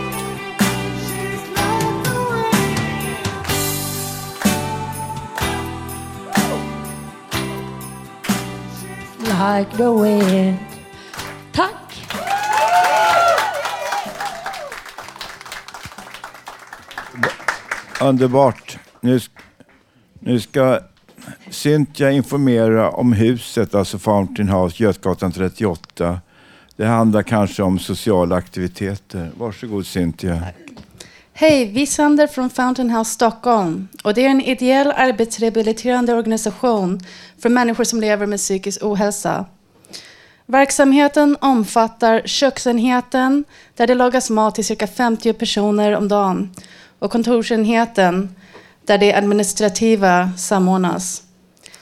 Like 9.40 9.76
the 9.76 9.90
wind. 9.90 10.58
Tack! 11.52 11.72
Underbart. 18.00 18.78
Nu, 19.00 19.20
nu 20.20 20.40
ska 20.40 20.80
Cynthia 21.50 22.10
informera 22.10 22.90
om 22.90 23.12
huset, 23.12 23.74
alltså 23.74 23.98
Fountain 23.98 24.48
House, 24.48 24.82
Götgatan 24.82 25.32
38. 25.32 26.20
Det 26.76 26.86
handlar 26.86 27.22
kanske 27.22 27.62
om 27.62 27.78
sociala 27.78 28.36
aktiviteter. 28.36 29.30
Varsågod 29.38 29.86
Cynthia. 29.86 30.44
Hej, 31.40 31.64
vi 31.64 31.86
sänder 31.86 32.26
från 32.26 32.50
Fountain 32.50 32.90
House 32.90 33.10
Stockholm. 33.10 33.88
Och 34.04 34.14
det 34.14 34.26
är 34.26 34.28
en 34.28 34.40
ideell 34.40 34.92
arbetsrehabiliterande 34.96 36.14
organisation 36.14 37.00
för 37.38 37.48
människor 37.48 37.84
som 37.84 38.00
lever 38.00 38.26
med 38.26 38.38
psykisk 38.38 38.84
ohälsa. 38.84 39.44
Verksamheten 40.46 41.36
omfattar 41.40 42.22
köksenheten 42.24 43.44
där 43.76 43.86
det 43.86 43.94
lagas 43.94 44.30
mat 44.30 44.54
till 44.54 44.64
cirka 44.64 44.86
50 44.86 45.32
personer 45.32 45.92
om 45.96 46.08
dagen 46.08 46.50
och 46.98 47.10
kontorsenheten 47.10 48.36
där 48.84 48.98
det 48.98 49.14
administrativa 49.14 50.30
samordnas. 50.36 51.22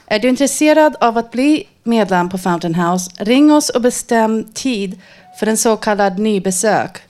Är 0.05 0.19
du 0.19 0.29
intresserad 0.29 0.95
av 0.99 1.17
att 1.17 1.31
bli 1.31 1.67
medlem 1.83 2.29
på 2.29 2.37
Fountain 2.37 2.75
House, 2.75 3.11
ring 3.17 3.51
oss 3.51 3.69
och 3.69 3.81
bestäm 3.81 4.43
tid 4.53 5.01
för 5.39 5.47
en 5.47 5.57
så 5.57 5.77
kallad 5.77 6.19
nybesök. 6.19 7.08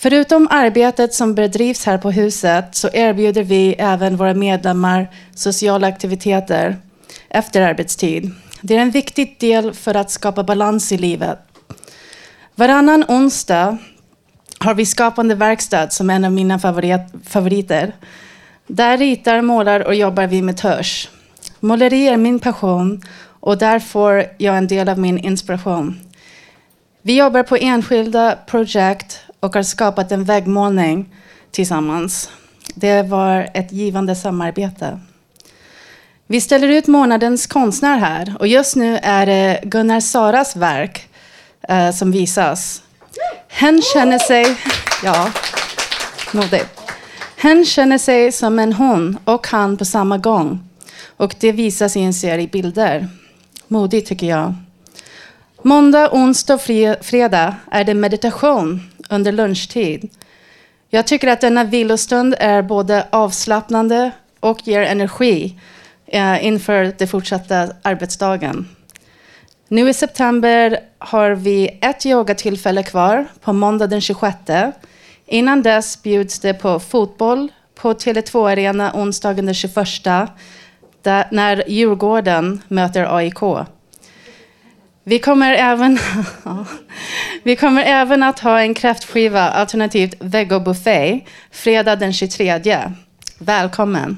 Förutom 0.00 0.48
arbetet 0.50 1.14
som 1.14 1.34
bedrivs 1.34 1.86
här 1.86 1.98
på 1.98 2.10
huset 2.10 2.64
så 2.72 2.88
erbjuder 2.92 3.42
vi 3.42 3.74
även 3.78 4.16
våra 4.16 4.34
medlemmar 4.34 5.10
sociala 5.34 5.86
aktiviteter 5.86 6.76
efter 7.28 7.62
arbetstid. 7.62 8.30
Det 8.60 8.76
är 8.76 8.80
en 8.80 8.90
viktig 8.90 9.36
del 9.40 9.72
för 9.72 9.94
att 9.94 10.10
skapa 10.10 10.42
balans 10.42 10.92
i 10.92 10.98
livet. 10.98 11.38
Varannan 12.54 13.04
onsdag 13.08 13.78
har 14.58 14.74
vi 14.74 14.86
skapande 14.86 15.34
verkstad 15.34 15.90
som 15.90 16.10
är 16.10 16.14
en 16.14 16.24
av 16.24 16.32
mina 16.32 16.58
favorit, 16.58 17.00
favoriter. 17.24 17.92
Där 18.66 18.98
ritar, 18.98 19.42
målar 19.42 19.80
och 19.80 19.94
jobbar 19.94 20.26
vi 20.26 20.42
med 20.42 20.56
törs. 20.56 21.08
Måleri 21.60 22.08
är 22.08 22.16
min 22.16 22.38
passion 22.38 23.02
och 23.40 23.58
där 23.58 23.78
får 23.78 24.24
jag 24.38 24.58
en 24.58 24.66
del 24.66 24.88
av 24.88 24.98
min 24.98 25.18
inspiration. 25.18 26.00
Vi 27.08 27.16
jobbar 27.16 27.42
på 27.42 27.56
enskilda 27.56 28.38
projekt 28.46 29.20
och 29.40 29.54
har 29.54 29.62
skapat 29.62 30.12
en 30.12 30.24
väggmålning 30.24 31.14
tillsammans. 31.50 32.30
Det 32.74 33.02
var 33.02 33.50
ett 33.54 33.72
givande 33.72 34.14
samarbete. 34.14 35.00
Vi 36.26 36.40
ställer 36.40 36.68
ut 36.68 36.86
månadens 36.86 37.46
konstnär 37.46 37.98
här 37.98 38.34
och 38.38 38.46
just 38.46 38.76
nu 38.76 38.98
är 39.02 39.26
det 39.26 39.60
Gunnar 39.62 40.00
Saras 40.00 40.56
verk 40.56 41.08
eh, 41.68 41.90
som 41.90 42.10
visas. 42.10 42.82
Hen 43.48 43.82
känner 43.82 44.18
sig... 44.18 44.56
Ja, 45.04 45.30
modigt. 46.32 46.80
Hen 47.36 47.64
känner 47.64 47.98
sig 47.98 48.32
som 48.32 48.58
en 48.58 48.72
hon 48.72 49.18
och 49.24 49.46
han 49.46 49.76
på 49.76 49.84
samma 49.84 50.18
gång. 50.18 50.60
Och 51.16 51.34
det 51.40 51.52
visas 51.52 51.96
i 51.96 52.00
en 52.00 52.14
serie 52.14 52.48
bilder. 52.48 53.08
Modigt 53.68 54.08
tycker 54.08 54.26
jag. 54.26 54.54
Måndag, 55.62 56.10
onsdag 56.12 56.54
och 56.54 56.60
fredag 57.00 57.54
är 57.70 57.84
det 57.84 57.94
meditation 57.94 58.80
under 59.08 59.32
lunchtid. 59.32 60.10
Jag 60.90 61.06
tycker 61.06 61.28
att 61.28 61.40
denna 61.40 61.64
vilostund 61.64 62.34
är 62.38 62.62
både 62.62 63.06
avslappnande 63.10 64.10
och 64.40 64.68
ger 64.68 64.82
energi 64.82 65.58
eh, 66.06 66.46
inför 66.46 66.94
den 66.98 67.08
fortsatta 67.08 67.68
arbetsdagen. 67.82 68.68
Nu 69.68 69.88
i 69.88 69.94
september 69.94 70.80
har 70.98 71.30
vi 71.30 71.78
ett 71.80 72.06
yogatillfälle 72.06 72.82
kvar 72.82 73.26
på 73.40 73.52
måndag 73.52 73.86
den 73.86 74.00
26. 74.00 74.36
Innan 75.26 75.62
dess 75.62 76.02
bjuds 76.02 76.38
det 76.38 76.54
på 76.54 76.80
fotboll 76.80 77.52
på 77.74 77.92
Tele2 77.92 78.50
Arena 78.50 78.92
onsdagen 78.94 79.46
den 79.46 79.54
21 79.54 79.74
där, 81.02 81.28
när 81.30 81.64
Djurgården 81.70 82.62
möter 82.68 83.16
AIK. 83.16 83.68
Vi 85.08 85.18
kommer, 85.18 85.54
även, 85.54 85.98
vi 87.42 87.56
kommer 87.56 87.82
även 87.82 88.22
att 88.22 88.40
ha 88.40 88.60
en 88.60 88.74
kräftskiva, 88.74 89.40
alternativt 89.40 90.14
vegobuffé, 90.20 91.20
fredag 91.50 91.96
den 91.96 92.12
23. 92.12 92.82
Välkommen! 93.38 94.16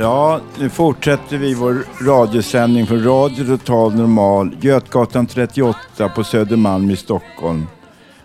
Ja, 0.00 0.40
nu 0.58 0.68
fortsätter 0.68 1.38
vi 1.38 1.54
vår 1.54 1.84
radiosändning 2.04 2.86
från 2.86 3.04
Radio 3.04 3.44
Total 3.44 3.94
Normal, 3.94 4.56
Götgatan 4.60 5.26
38 5.26 6.08
på 6.08 6.24
Södermalm 6.24 6.90
i 6.90 6.96
Stockholm. 6.96 7.66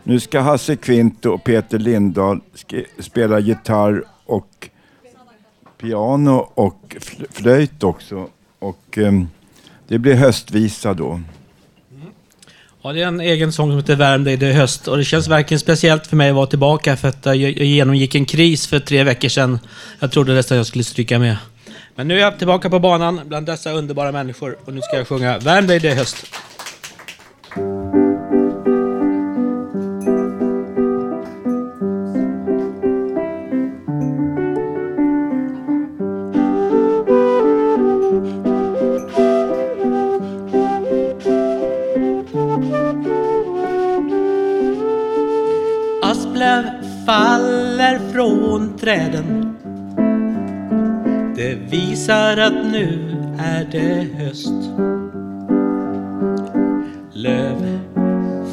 Nu 0.04 0.20
ska 0.20 0.40
Hasse 0.40 0.76
Kvinto 0.76 1.30
och 1.30 1.44
Peter 1.44 1.80
Lindahl 1.80 2.40
spela 3.00 3.40
gitarr 3.40 4.04
och 4.26 4.70
piano 5.82 6.50
och 6.54 6.96
fl- 7.00 7.26
flöjt 7.32 7.84
också. 7.84 8.28
Och 8.60 8.98
ehm, 8.98 9.28
det 9.88 9.98
blir 9.98 10.16
höstvisa 10.16 10.94
då. 10.94 11.22
Ja, 12.82 12.94
det 12.94 13.02
är 13.02 13.08
en 13.08 13.20
egen 13.20 13.52
sång 13.54 13.70
som 13.70 13.78
heter 13.78 13.96
Värm 13.96 14.24
dig, 14.24 14.38
det 14.38 14.48
är 14.48 14.54
höst. 14.54 14.88
Och 14.88 14.98
det 14.98 15.04
känns 15.04 15.28
verkligen 15.28 15.60
speciellt 15.60 16.08
för 16.08 16.16
mig 16.16 16.30
att 16.30 16.36
vara 16.36 16.48
tillbaka 16.48 16.98
för 16.98 17.08
att 17.08 17.26
jag 17.26 17.36
jag 17.36 17.66
genomgick 17.66 18.16
en 18.16 18.26
kris 18.26 18.68
för 18.68 18.80
tre 18.80 19.04
veckor 19.04 19.30
sedan. 19.30 19.60
Jag 20.00 20.12
trodde 20.12 20.34
nästan 20.34 20.58
jag 20.58 20.66
skulle 20.66 20.84
stryka 20.84 21.20
med. 21.20 21.38
Men 21.98 22.08
nu 22.08 22.16
är 22.16 22.20
jag 22.20 22.38
tillbaka 22.38 22.70
på 22.70 22.80
banan 22.80 23.22
bland 23.26 23.46
dessa 23.46 23.72
underbara 23.72 24.12
människor 24.12 24.58
och 24.66 24.74
nu 24.74 24.82
ska 24.82 24.98
jag 24.98 25.08
sjunga 25.08 25.38
Värm 25.38 25.68
dig 25.68 25.80
det 25.80 25.90
är 25.90 25.96
höst. 25.96 26.26
Asplen 46.02 46.66
faller 47.06 48.00
från 48.14 48.78
träden 48.78 49.45
det 51.38 51.56
visar 51.70 52.38
att 52.38 52.72
nu 52.72 53.16
är 53.40 53.68
det 53.72 54.08
höst. 54.18 54.54
Löv 57.14 57.80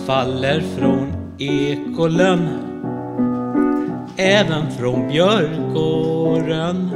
faller 0.06 0.60
från 0.78 1.12
ekolön. 1.38 2.48
Även 4.16 4.70
från 4.70 5.08
björk 5.08 5.76
och 5.76 6.46
rönn. 6.46 6.90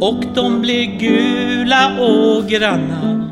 Och 0.00 0.24
de 0.34 0.60
blir 0.60 0.98
gula 0.98 2.00
och 2.00 2.48
granna. 2.48 3.30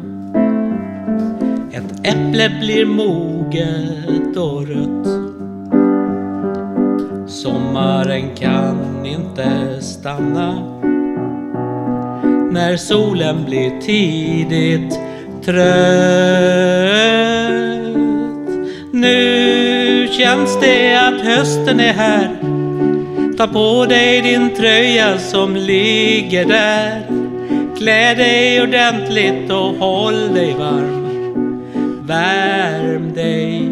Ett 1.73 2.07
äpple 2.07 2.51
blir 2.61 2.87
moget 2.87 4.37
och 4.37 4.69
rött. 4.69 5.14
Sommaren 7.45 8.37
kan 8.37 9.07
inte 9.07 9.81
stanna 9.81 10.53
när 12.51 12.77
solen 12.77 13.45
blir 13.45 13.81
tidigt 13.81 14.99
trött. 15.45 15.65
Nu 18.93 20.09
känns 20.11 20.61
det 20.61 20.95
att 20.95 21.21
hösten 21.21 21.81
är 21.81 21.93
här. 21.93 22.37
Ta 23.37 23.47
på 23.47 23.87
dig 23.89 24.23
din 24.23 24.51
tröja 24.55 25.19
som 25.19 25.57
ligger 25.57 26.45
där. 26.45 27.03
Klä 27.79 28.15
dig 28.15 28.63
ordentligt 28.63 29.51
och 29.51 29.75
håll 29.75 30.35
dig 30.35 30.55
varm. 30.59 31.63
Värm 32.07 33.13
dig 33.15 33.69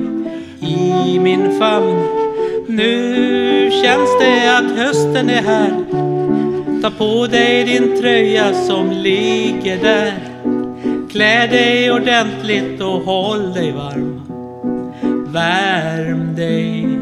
i 0.60 1.18
min 1.18 1.58
famn. 1.58 2.21
Nu 2.72 3.70
känns 3.70 4.18
det 4.20 4.58
att 4.58 4.76
hösten 4.78 5.30
är 5.30 5.42
här. 5.42 5.84
Ta 6.82 6.90
på 6.90 7.26
dig 7.26 7.64
din 7.64 8.00
tröja 8.00 8.54
som 8.54 8.90
ligger 8.90 9.78
där. 9.82 10.14
Klä 11.10 11.46
dig 11.46 11.92
ordentligt 11.92 12.80
och 12.80 13.00
håll 13.00 13.52
dig 13.52 13.72
varm. 13.72 14.20
Värm 15.26 16.34
dig 16.36 16.98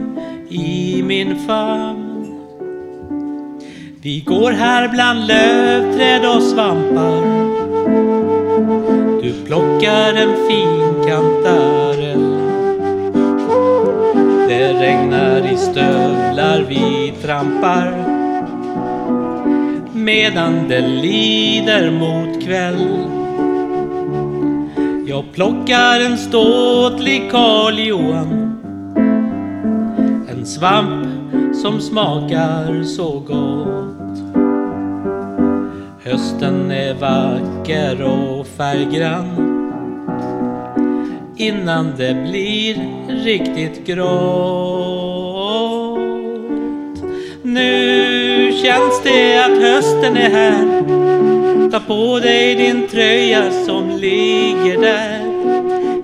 i 0.48 1.02
min 1.02 1.38
famn. 1.46 2.40
Vi 4.02 4.20
går 4.20 4.50
här 4.50 4.88
bland 4.88 5.26
lövträd 5.26 6.36
och 6.36 6.42
svampar. 6.42 7.22
Du 9.22 9.32
plockar 9.46 10.14
en 10.14 10.36
fin 10.48 11.08
kantarell. 11.08 12.29
Det 14.60 14.72
regnar 14.72 15.52
i 15.52 15.56
stövlar 15.56 16.64
vi 16.68 17.12
trampar. 17.22 17.92
Medan 19.92 20.68
det 20.68 20.80
lider 20.80 21.90
mot 21.90 22.44
kväll. 22.44 23.06
Jag 25.06 25.24
plockar 25.32 26.00
en 26.00 26.18
ståtlig 26.18 27.30
Karl 27.30 27.78
Johan. 27.78 28.60
En 30.30 30.46
svamp 30.46 31.06
som 31.62 31.80
smakar 31.80 32.82
så 32.82 33.18
gott. 33.20 34.18
Hösten 36.04 36.70
är 36.70 36.94
vacker 36.94 38.02
och 38.02 38.46
färggrann. 38.46 39.49
Innan 41.40 41.92
det 41.96 42.14
blir 42.14 42.76
riktigt 43.24 43.86
grått. 43.86 44.10
Nu 47.42 48.52
känns 48.62 49.02
det 49.02 49.38
att 49.44 49.62
hösten 49.62 50.16
är 50.16 50.30
här. 50.30 50.82
Ta 51.70 51.80
på 51.80 52.18
dig 52.18 52.54
din 52.54 52.88
tröja 52.88 53.50
som 53.50 53.90
ligger 53.90 54.80
där. 54.80 55.20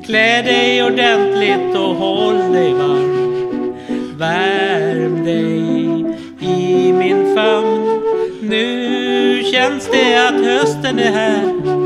Klä 0.04 0.42
dig 0.42 0.84
ordentligt 0.84 1.76
och 1.76 1.94
håll 1.96 2.52
dig 2.52 2.72
varm. 2.72 3.74
Värm 4.18 5.24
dig 5.24 6.04
i 6.40 6.92
min 6.92 7.34
famn. 7.34 8.00
Nu 8.40 9.42
känns 9.52 9.88
det 9.92 10.28
att 10.28 10.44
hösten 10.44 10.98
är 10.98 11.12
här. 11.12 11.85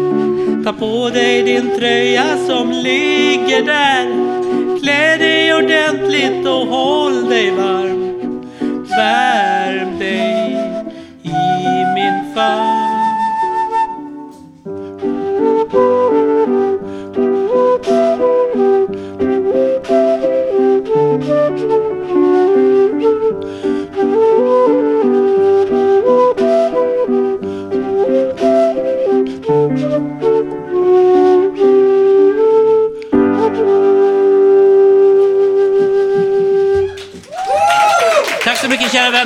Ta 0.65 0.73
på 0.73 1.11
dig 1.11 1.43
din 1.43 1.71
tröja 1.79 2.37
som 2.47 2.71
ligger 2.71 3.63
där. 3.63 4.07
Klä 4.81 5.17
dig 5.17 5.55
ordentligt 5.55 6.47
och 6.47 6.67
håll 6.67 7.29
dig 7.29 7.51
varm. 7.51 7.90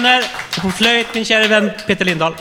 Vänner. 0.05 0.25
Och 0.57 0.63
på 0.63 0.71
flöjt 0.71 1.15
min 1.15 1.25
kära 1.25 1.49
vän 1.49 1.71
Peter 1.87 2.05
Lindahl. 2.05 2.35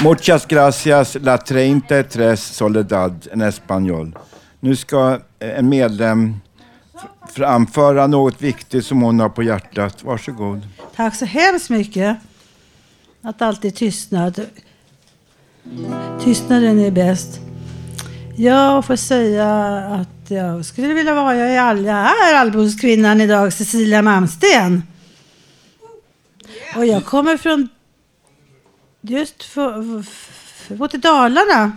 Muchas 0.00 0.46
gracias, 0.46 1.16
la 1.20 1.38
treinta 1.38 2.02
tres 2.02 2.40
soledad 2.56 3.28
en 3.32 3.40
español. 3.40 4.18
Nu 4.60 4.76
ska 4.76 5.20
eh, 5.38 5.58
en 5.58 5.68
medlem 5.68 6.40
framföra 7.28 8.06
något 8.06 8.42
viktigt 8.42 8.86
som 8.86 9.02
hon 9.02 9.20
har 9.20 9.28
på 9.28 9.42
hjärtat. 9.42 10.04
Varsågod. 10.04 10.68
Tack 10.96 11.14
så 11.14 11.24
hemskt 11.24 11.70
mycket. 11.70 12.16
Att 13.22 13.42
alltid 13.42 13.74
tystnad. 13.74 14.40
Tystnaden 16.24 16.78
är 16.78 16.90
bäst. 16.90 17.40
Jag 18.36 18.84
får 18.84 18.96
säga 18.96 19.48
att 19.78 20.30
jag 20.30 20.64
skulle 20.64 20.94
vilja 20.94 21.14
vara 21.14 21.36
jag 21.36 21.54
är 21.54 21.60
all, 21.60 21.84
jag 21.84 22.30
är 22.30 22.34
Allbodskvinnan 22.34 23.20
idag, 23.20 23.52
Cecilia 23.52 24.02
Malmsten. 24.02 24.82
Och 26.76 26.86
jag 26.86 27.04
kommer 27.04 27.36
från 27.36 27.68
just 29.00 29.42
för, 29.42 30.02
för, 30.02 30.98
Dalarna 30.98 31.72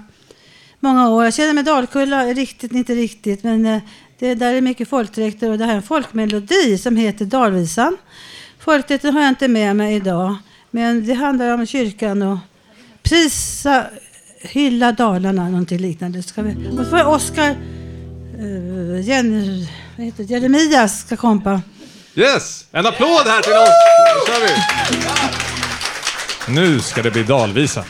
många 0.81 1.09
år. 1.09 1.23
Jag 1.23 1.33
känner 1.33 1.53
mig 1.53 1.63
Dalkulla, 1.63 2.25
riktigt, 2.25 2.71
inte 2.71 2.93
riktigt, 2.93 3.43
men 3.43 3.65
eh, 3.65 3.81
det 4.21 4.35
där 4.35 4.53
är 4.53 4.61
mycket 4.61 4.89
folkdräkter 4.89 5.49
och 5.49 5.57
det 5.57 5.65
här 5.65 5.71
är 5.71 5.75
en 5.75 5.83
folkmelodi 5.83 6.77
som 6.77 6.95
heter 6.95 7.25
Dalvisan. 7.25 7.97
Folkdräkten 8.59 9.13
har 9.13 9.21
jag 9.21 9.29
inte 9.29 9.47
med 9.47 9.75
mig 9.75 9.95
idag, 9.95 10.35
men 10.71 11.05
det 11.05 11.13
handlar 11.13 11.53
om 11.53 11.65
kyrkan 11.65 12.21
och 12.21 12.37
prisa, 13.03 13.85
hylla 14.41 14.91
Dalarna, 14.91 15.49
någonting 15.49 15.77
liknande. 15.77 16.23
Ska 16.23 16.41
vi, 16.41 16.79
och 16.79 16.85
så 16.85 17.05
Oskar 17.05 17.55
uh, 18.39 18.95
eh, 18.95 19.07
Jen, 19.07 19.67
vad 19.97 20.05
heter 20.05 20.23
det, 20.23 20.33
Jeremias 20.33 21.05
ska 21.05 21.17
kompa. 21.17 21.61
Yes! 22.15 22.65
En 22.71 22.85
applåd 22.85 23.25
här 23.25 23.41
till 23.41 23.53
oss! 23.53 23.69
Nu 24.07 24.33
kör 24.33 24.41
vi! 24.47 24.53
Nu 26.61 26.79
ska 26.79 27.01
det 27.01 27.11
bli 27.11 27.23
Dalvisan. 27.23 27.85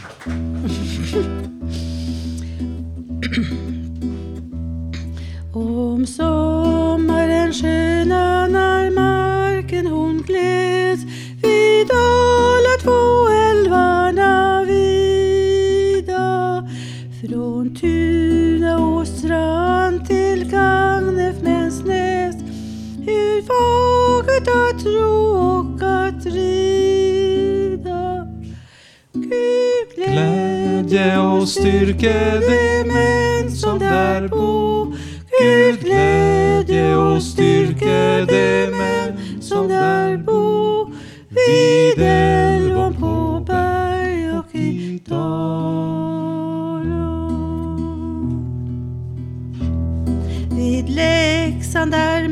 Vackert 24.21 24.47
att 24.47 24.79
tro 24.83 25.11
och 25.35 25.81
att 25.81 26.25
rida. 26.25 27.47
Gud 29.13 29.95
Glädje 29.95 31.19
och 31.19 31.47
styrke 31.47 32.39
de 32.39 32.83
män 32.83 33.51
som 33.51 33.79
där 33.79 34.27
bo 34.27 34.93
Gud 35.41 35.79
glädje 35.79 36.95
och 36.95 37.23
styrke 37.23 38.25
de 38.25 38.67
män 38.71 39.41
som 39.41 39.67
där 39.67 40.17
bo 40.17 40.91
vid 41.29 42.05
älven 42.05 42.93
på 42.93 43.43
berg 43.47 44.39
och 44.39 44.55
i 44.55 45.01
Vid 50.51 50.89
Leksand 50.89 51.91
där 51.91 52.27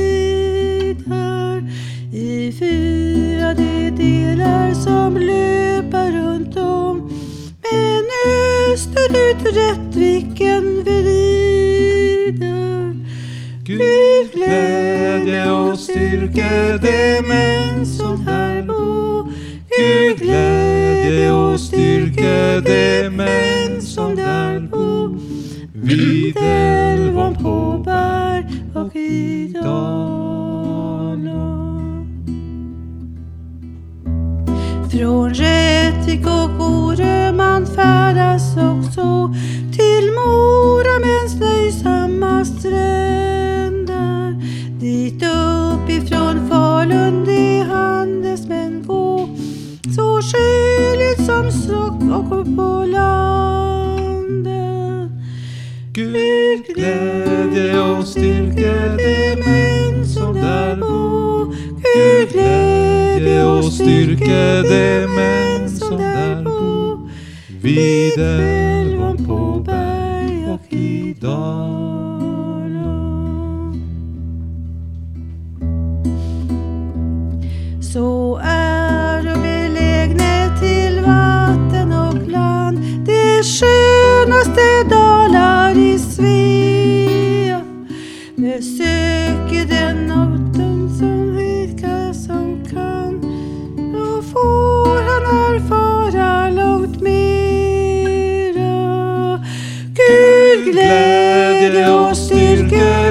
i 2.12 2.52
fyra 2.58 3.54
de 3.54 3.90
delar 3.90 4.74
som 4.74 5.16
löper 5.16 6.12
runt 6.12 6.56
om. 6.56 7.10
Men 7.62 8.04
österut 8.72 9.56
Rättviken 9.56 10.84
vrider 10.84 11.40
Gud 13.64 14.32
glädje 14.32 15.50
och 15.50 15.78
styrke 15.78 16.78
de 16.82 17.22
män 17.28 17.86
som 17.86 18.26
här 18.26 18.62
bo 18.62 19.28
Gud 19.78 20.18
glädje 20.18 21.32
och 21.32 21.60
styrke 21.60 22.60
de 22.60 23.10
män 23.10 23.39
och 52.12 52.56
på 52.56 52.84
landet. 52.86 54.10
Gud 55.92 56.64
glädje 56.74 57.80
och 57.80 58.06
styrka 58.06 58.96
de 58.96 59.36
män 59.36 60.06
som 60.06 60.34
där 60.34 60.76
bo 60.76 61.54
Gud 61.82 62.32
glädje 62.32 63.44
och 63.44 63.64
styrka 63.64 64.62
de 64.62 65.06
män 65.06 65.70
som 65.70 65.98
där 65.98 66.44
bo 66.44 67.08
vid 67.62 68.18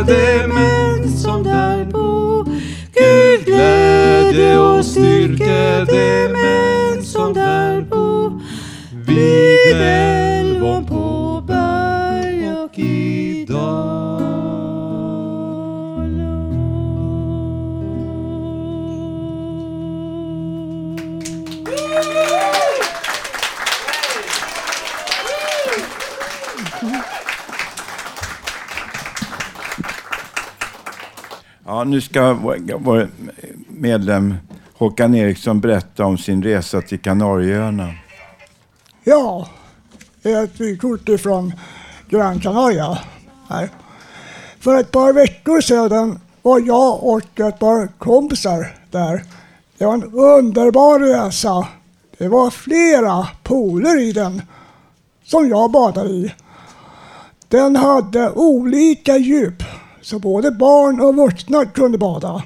de 0.09 0.48
Ja, 31.79 31.83
nu 31.83 32.01
ska 32.01 32.33
vår- 32.33 33.09
medlem 33.67 34.35
Håkan 34.77 35.15
Eriksson 35.15 35.59
berätta 35.59 36.05
om 36.05 36.17
sin 36.17 36.43
resa 36.43 36.81
till 36.81 36.99
Kanarieöarna. 36.99 37.93
Ja, 39.03 39.49
ett 40.23 40.59
vykort 40.59 41.09
ifrån 41.09 41.53
Gran 42.09 42.39
Canaria. 42.39 42.97
Här. 43.49 43.69
För 44.59 44.79
ett 44.79 44.91
par 44.91 45.13
veckor 45.13 45.61
sedan 45.61 46.19
var 46.41 46.59
jag 46.59 47.03
och 47.03 47.39
ett 47.39 47.59
par 47.59 47.87
kompisar 47.97 48.75
där. 48.91 49.23
Det 49.77 49.85
var 49.85 49.93
en 49.93 50.13
underbar 50.13 50.99
resa. 50.99 51.67
Det 52.17 52.27
var 52.27 52.49
flera 52.49 53.27
pooler 53.43 54.01
i 54.01 54.11
den 54.11 54.41
som 55.25 55.49
jag 55.49 55.71
badade 55.71 56.09
i. 56.09 56.33
Den 57.47 57.75
hade 57.75 58.31
olika 58.31 59.17
djup 59.17 59.63
så 60.09 60.19
både 60.19 60.51
barn 60.51 61.01
och 61.01 61.15
vuxna 61.15 61.65
kunde 61.65 61.97
bada. 61.97 62.43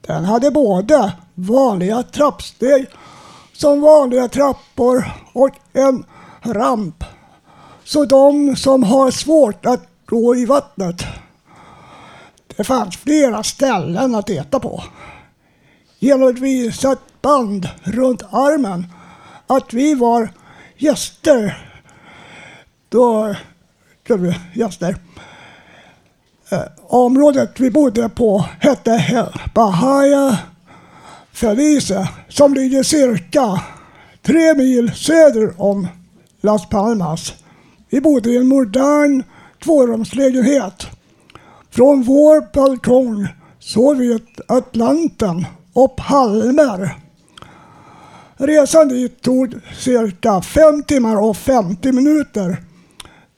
Den 0.00 0.24
hade 0.24 0.50
både 0.50 1.12
vanliga 1.34 2.02
trappsteg 2.02 2.86
som 3.52 3.80
vanliga 3.80 4.28
trappor 4.28 5.12
och 5.32 5.50
en 5.72 6.04
ramp. 6.42 7.04
Så 7.84 8.04
de 8.04 8.56
som 8.56 8.82
har 8.82 9.10
svårt 9.10 9.66
att 9.66 9.82
gå 10.06 10.36
i 10.36 10.44
vattnet. 10.46 11.02
Det 12.56 12.64
fanns 12.64 12.96
flera 12.96 13.42
ställen 13.42 14.14
att 14.14 14.30
äta 14.30 14.60
på. 14.60 14.82
Genom 15.98 16.28
att 16.28 16.38
vi 16.38 16.72
satt 16.72 17.22
band 17.22 17.68
runt 17.82 18.22
armen 18.22 18.86
att 19.46 19.72
vi 19.72 19.94
var 19.94 20.32
gäster. 20.76 21.68
Då 22.88 23.34
kunde 24.02 24.28
vi 24.28 24.60
gäster. 24.60 24.96
Eh, 26.52 26.62
området 26.86 27.60
vi 27.60 27.70
bodde 27.70 28.08
på 28.08 28.44
hette 28.60 28.90
Bahaya 28.90 29.30
Bahia 29.54 30.38
Felice 31.32 32.08
som 32.28 32.54
ligger 32.54 32.82
cirka 32.82 33.62
tre 34.22 34.54
mil 34.54 34.92
söder 34.94 35.62
om 35.62 35.88
Las 36.40 36.68
Palmas. 36.68 37.34
Vi 37.90 38.00
bodde 38.00 38.30
i 38.30 38.36
en 38.36 38.48
modern 38.48 39.22
tvårumslägenhet. 39.64 40.86
Från 41.70 42.02
vår 42.02 42.52
balkong 42.54 43.28
såg 43.58 43.96
vi 43.96 44.18
Atlanten 44.48 45.46
och 45.72 45.96
palmer. 45.96 46.96
Resan 48.36 48.88
dit 48.88 49.22
tog 49.22 49.54
cirka 49.78 50.42
fem 50.42 50.82
timmar 50.82 51.16
och 51.16 51.36
50 51.36 51.92
minuter. 51.92 52.56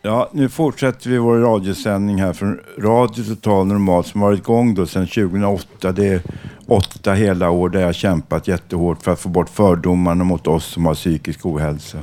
Ja, 0.01 0.29
nu 0.33 0.49
fortsätter 0.49 1.09
vi 1.09 1.17
vår 1.17 1.38
radiosändning 1.38 2.21
här 2.21 2.33
från 2.33 2.59
Radio 2.77 3.23
Total 3.23 3.67
Normal 3.67 4.03
som 4.03 4.21
varit 4.21 4.39
igång 4.39 4.75
då 4.75 4.85
sedan 4.85 5.07
2008. 5.07 5.91
Det 5.91 6.07
är 6.07 6.21
åtta 6.67 7.13
hela 7.13 7.49
år 7.49 7.69
där 7.69 7.81
jag 7.81 7.95
kämpat 7.95 8.47
jättehårt 8.47 9.03
för 9.03 9.12
att 9.12 9.19
få 9.19 9.29
bort 9.29 9.49
fördomarna 9.49 10.23
mot 10.23 10.47
oss 10.47 10.65
som 10.65 10.85
har 10.85 10.95
psykisk 10.95 11.45
ohälsa. 11.45 11.97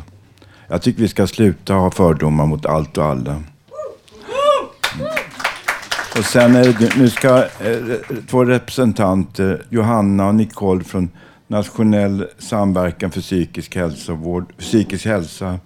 Jag 0.68 0.82
tycker 0.82 1.02
vi 1.02 1.09
ska 1.09 1.26
sluta 1.26 1.74
ha 1.74 1.90
fördomar 1.90 2.46
mot 2.46 2.66
allt 2.66 2.98
och 2.98 3.04
alla. 3.04 3.42
Och 6.18 6.24
sen 6.24 6.56
är 6.56 6.64
det, 6.64 6.96
nu 6.96 7.11
ska 7.11 7.38
eh, 7.38 7.78
två 8.30 8.44
representanter, 8.44 9.62
Johanna 9.68 10.28
och 10.28 10.35
Nicole 10.35 10.85
från 10.85 11.11
Nationell 11.46 12.26
samverkan 12.38 13.11
för 13.11 13.20
psykisk 13.20 13.76
hälsovård, 13.76 14.56
psykisk 14.59 15.06
hälsa, 15.06 15.59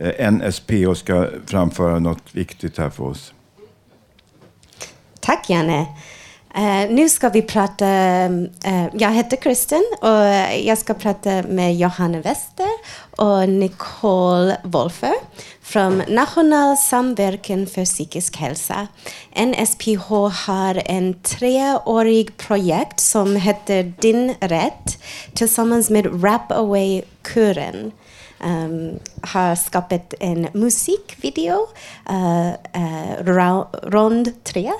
Eh, 0.00 0.32
NSPH 0.32 0.94
ska 0.94 1.28
framföra 1.46 1.98
något 1.98 2.34
viktigt 2.34 2.78
här 2.78 2.90
för 2.90 3.04
oss. 3.04 3.34
Tack 5.20 5.50
Janne. 5.50 5.86
Uh, 6.58 6.90
nu 6.90 7.08
ska 7.08 7.28
vi 7.28 7.42
prata, 7.42 7.86
uh, 8.28 8.86
jag 8.92 9.12
heter 9.12 9.36
Kristin 9.36 9.84
och 10.00 10.24
jag 10.64 10.78
ska 10.78 10.94
prata 10.94 11.42
med 11.42 11.76
Johanna 11.76 12.20
Wester 12.20 12.68
och 13.16 13.48
Nicole 13.48 14.56
Wolfer 14.64 15.14
från 15.62 16.02
Nationell 16.08 16.76
samverkan 16.76 17.66
för 17.66 17.84
psykisk 17.84 18.36
hälsa. 18.36 18.86
NSPH 19.36 20.10
har 20.46 20.82
en 20.84 21.14
treårig 21.14 22.36
projekt 22.36 23.00
som 23.00 23.36
heter 23.36 23.92
Din 24.00 24.34
rätt 24.40 25.02
tillsammans 25.34 25.90
med 25.90 26.06
Wrap 26.06 26.52
Away-kuren. 26.52 27.92
Um, 28.44 28.50
ehm, 28.50 28.98
har 29.22 29.54
skapat 29.54 30.14
en 30.20 30.48
musikvideo, 30.52 31.66
uh, 32.10 32.50
uh, 32.76 33.24
Rond 33.82 34.44
3, 34.44 34.72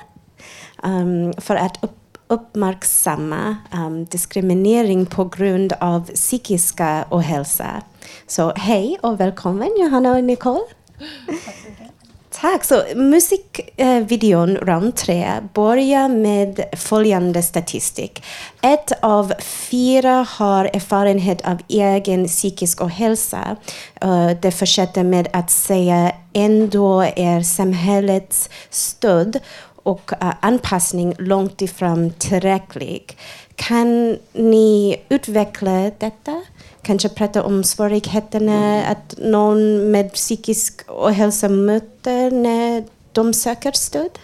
um, 0.83 1.33
för 1.33 1.57
att 1.57 1.85
upp, 1.85 2.19
uppmärksamma 2.27 3.57
um, 3.75 4.05
diskriminering 4.05 5.07
på 5.07 5.25
grund 5.25 5.73
av 5.81 6.11
psykiska 6.15 7.05
ohälsa. 7.11 7.83
Så 8.27 8.53
hej 8.57 8.99
och 9.03 9.21
välkommen 9.21 9.71
Johanna 9.79 10.13
och 10.13 10.25
Nicole. 10.25 10.65
Tack. 12.41 12.65
Så 12.65 12.83
musikvideon 12.95 14.57
eh, 14.57 14.63
Round 14.63 14.97
3 14.97 15.33
börjar 15.55 16.09
med 16.09 16.65
följande 16.73 17.43
statistik. 17.43 18.25
Ett 18.63 18.93
av 19.03 19.33
fyra 19.41 20.27
har 20.29 20.65
erfarenhet 20.65 21.47
av 21.47 21.59
egen 21.69 22.27
psykisk 22.27 22.83
ohälsa. 22.83 23.57
Uh, 24.05 24.31
det 24.43 24.51
fortsätter 24.51 25.05
med 25.05 25.29
att 25.33 25.51
säga 25.51 26.13
ändå 26.33 27.03
är 27.03 27.43
samhällets 27.43 28.51
stöd 28.71 29.39
och 29.83 30.13
uh, 30.23 30.33
anpassning 30.41 31.15
långt 31.19 31.63
ifrån 31.63 32.13
tillräcklig. 32.19 33.17
Kan 33.55 34.19
ni 34.33 34.97
utveckla 35.09 35.91
detta? 35.99 36.43
Kanske 36.83 37.09
prata 37.09 37.43
om 37.43 37.65
svårigheterna 37.65 38.85
att 38.85 39.15
någon 39.19 39.91
med 39.91 40.13
psykisk 40.13 40.81
ohälsa 40.89 41.49
möter 41.49 42.31
när 42.31 42.85
de 43.13 43.35
söker 43.35 43.73
stöd? 43.73 44.19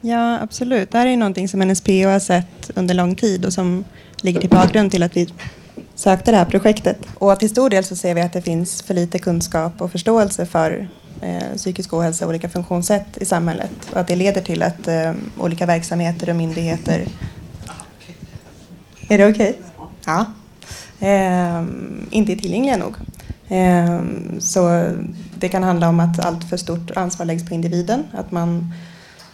Ja, 0.00 0.40
absolut. 0.40 0.90
Det 0.90 0.98
här 0.98 1.06
är 1.06 1.16
någonting 1.16 1.48
som 1.48 1.60
NSPO 1.60 2.08
har 2.08 2.18
sett 2.18 2.70
under 2.74 2.94
lång 2.94 3.14
tid 3.14 3.44
och 3.44 3.52
som 3.52 3.84
ligger 4.16 4.40
till 4.40 4.50
bakgrund 4.50 4.90
till 4.90 5.02
att 5.02 5.16
vi 5.16 5.28
sökte 5.94 6.30
det 6.30 6.36
här 6.36 6.44
projektet. 6.44 6.98
Och 7.18 7.38
till 7.38 7.50
stor 7.50 7.70
del 7.70 7.84
så 7.84 7.96
ser 7.96 8.14
vi 8.14 8.20
att 8.20 8.32
det 8.32 8.42
finns 8.42 8.82
för 8.82 8.94
lite 8.94 9.18
kunskap 9.18 9.80
och 9.82 9.92
förståelse 9.92 10.46
för 10.46 10.88
eh, 11.22 11.56
psykisk 11.56 11.92
ohälsa 11.92 12.24
och 12.24 12.28
olika 12.28 12.48
funktionssätt 12.48 13.16
i 13.16 13.24
samhället. 13.24 13.70
Och 13.92 13.96
att 13.96 14.08
det 14.08 14.16
leder 14.16 14.40
till 14.40 14.62
att 14.62 14.88
eh, 14.88 15.12
olika 15.38 15.66
verksamheter 15.66 16.30
och 16.30 16.36
myndigheter... 16.36 17.06
Är 19.08 19.18
det 19.18 19.30
okej? 19.30 19.50
Okay? 19.50 19.88
Ja. 20.06 20.26
Eh, 21.06 21.64
inte 22.10 22.32
är 22.32 22.36
tillgängliga 22.36 22.76
nog. 22.76 22.94
Eh, 23.48 24.00
så 24.38 24.90
det 25.38 25.48
kan 25.48 25.62
handla 25.62 25.88
om 25.88 26.00
att 26.00 26.24
allt 26.24 26.44
för 26.44 26.56
stort 26.56 26.90
ansvar 26.90 27.26
läggs 27.26 27.48
på 27.48 27.54
individen. 27.54 28.04
Att 28.12 28.32
man 28.32 28.74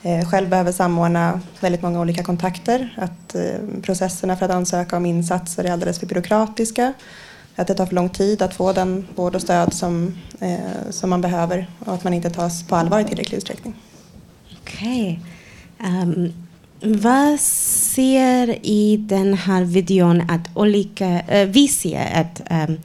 eh, 0.03 0.29
själv 0.29 0.49
behöver 0.49 0.73
samordna 0.73 1.41
väldigt 1.61 1.83
många 1.83 2.01
olika 2.01 2.25
kontakter. 2.25 2.95
Att 2.99 3.35
eh, 3.35 3.83
processerna 3.83 4.37
för 4.37 4.45
att 4.45 4.51
ansöka 4.51 4.97
om 4.97 5.07
insatser 5.07 5.65
är 5.65 5.73
alldeles 5.73 5.99
för 5.99 6.07
byråkratiska 6.07 6.93
att 7.59 7.67
det 7.67 7.75
tar 7.75 7.87
för 7.87 7.95
lång 7.95 8.09
tid 8.09 8.43
att 8.43 8.55
få 8.55 8.73
den 8.73 9.07
vård 9.15 9.35
och 9.35 9.43
stöd 9.43 9.75
som, 9.75 10.15
eh, 10.41 10.91
som 10.91 11.11
man 11.11 11.21
behöver 11.21 11.67
och 11.79 11.95
att 11.95 12.05
man 12.05 12.15
inte 12.15 12.31
tas 12.31 12.63
på 12.63 12.77
allvar 12.77 13.01
i 13.01 13.05
tillräcklig 13.05 13.39
utsträckning. 13.39 13.75
Okej. 14.63 15.21
Okay. 15.79 16.03
Um, 16.03 16.33
vad 16.81 17.41
ser 17.41 18.67
i 18.67 18.97
den 18.97 19.35
här 19.35 19.65
videon 19.65 20.23
att 20.29 20.49
olika, 20.55 21.23
uh, 21.33 21.45
vi 21.45 21.69
ser 21.69 22.11
att 22.15 22.43
um, 22.69 22.81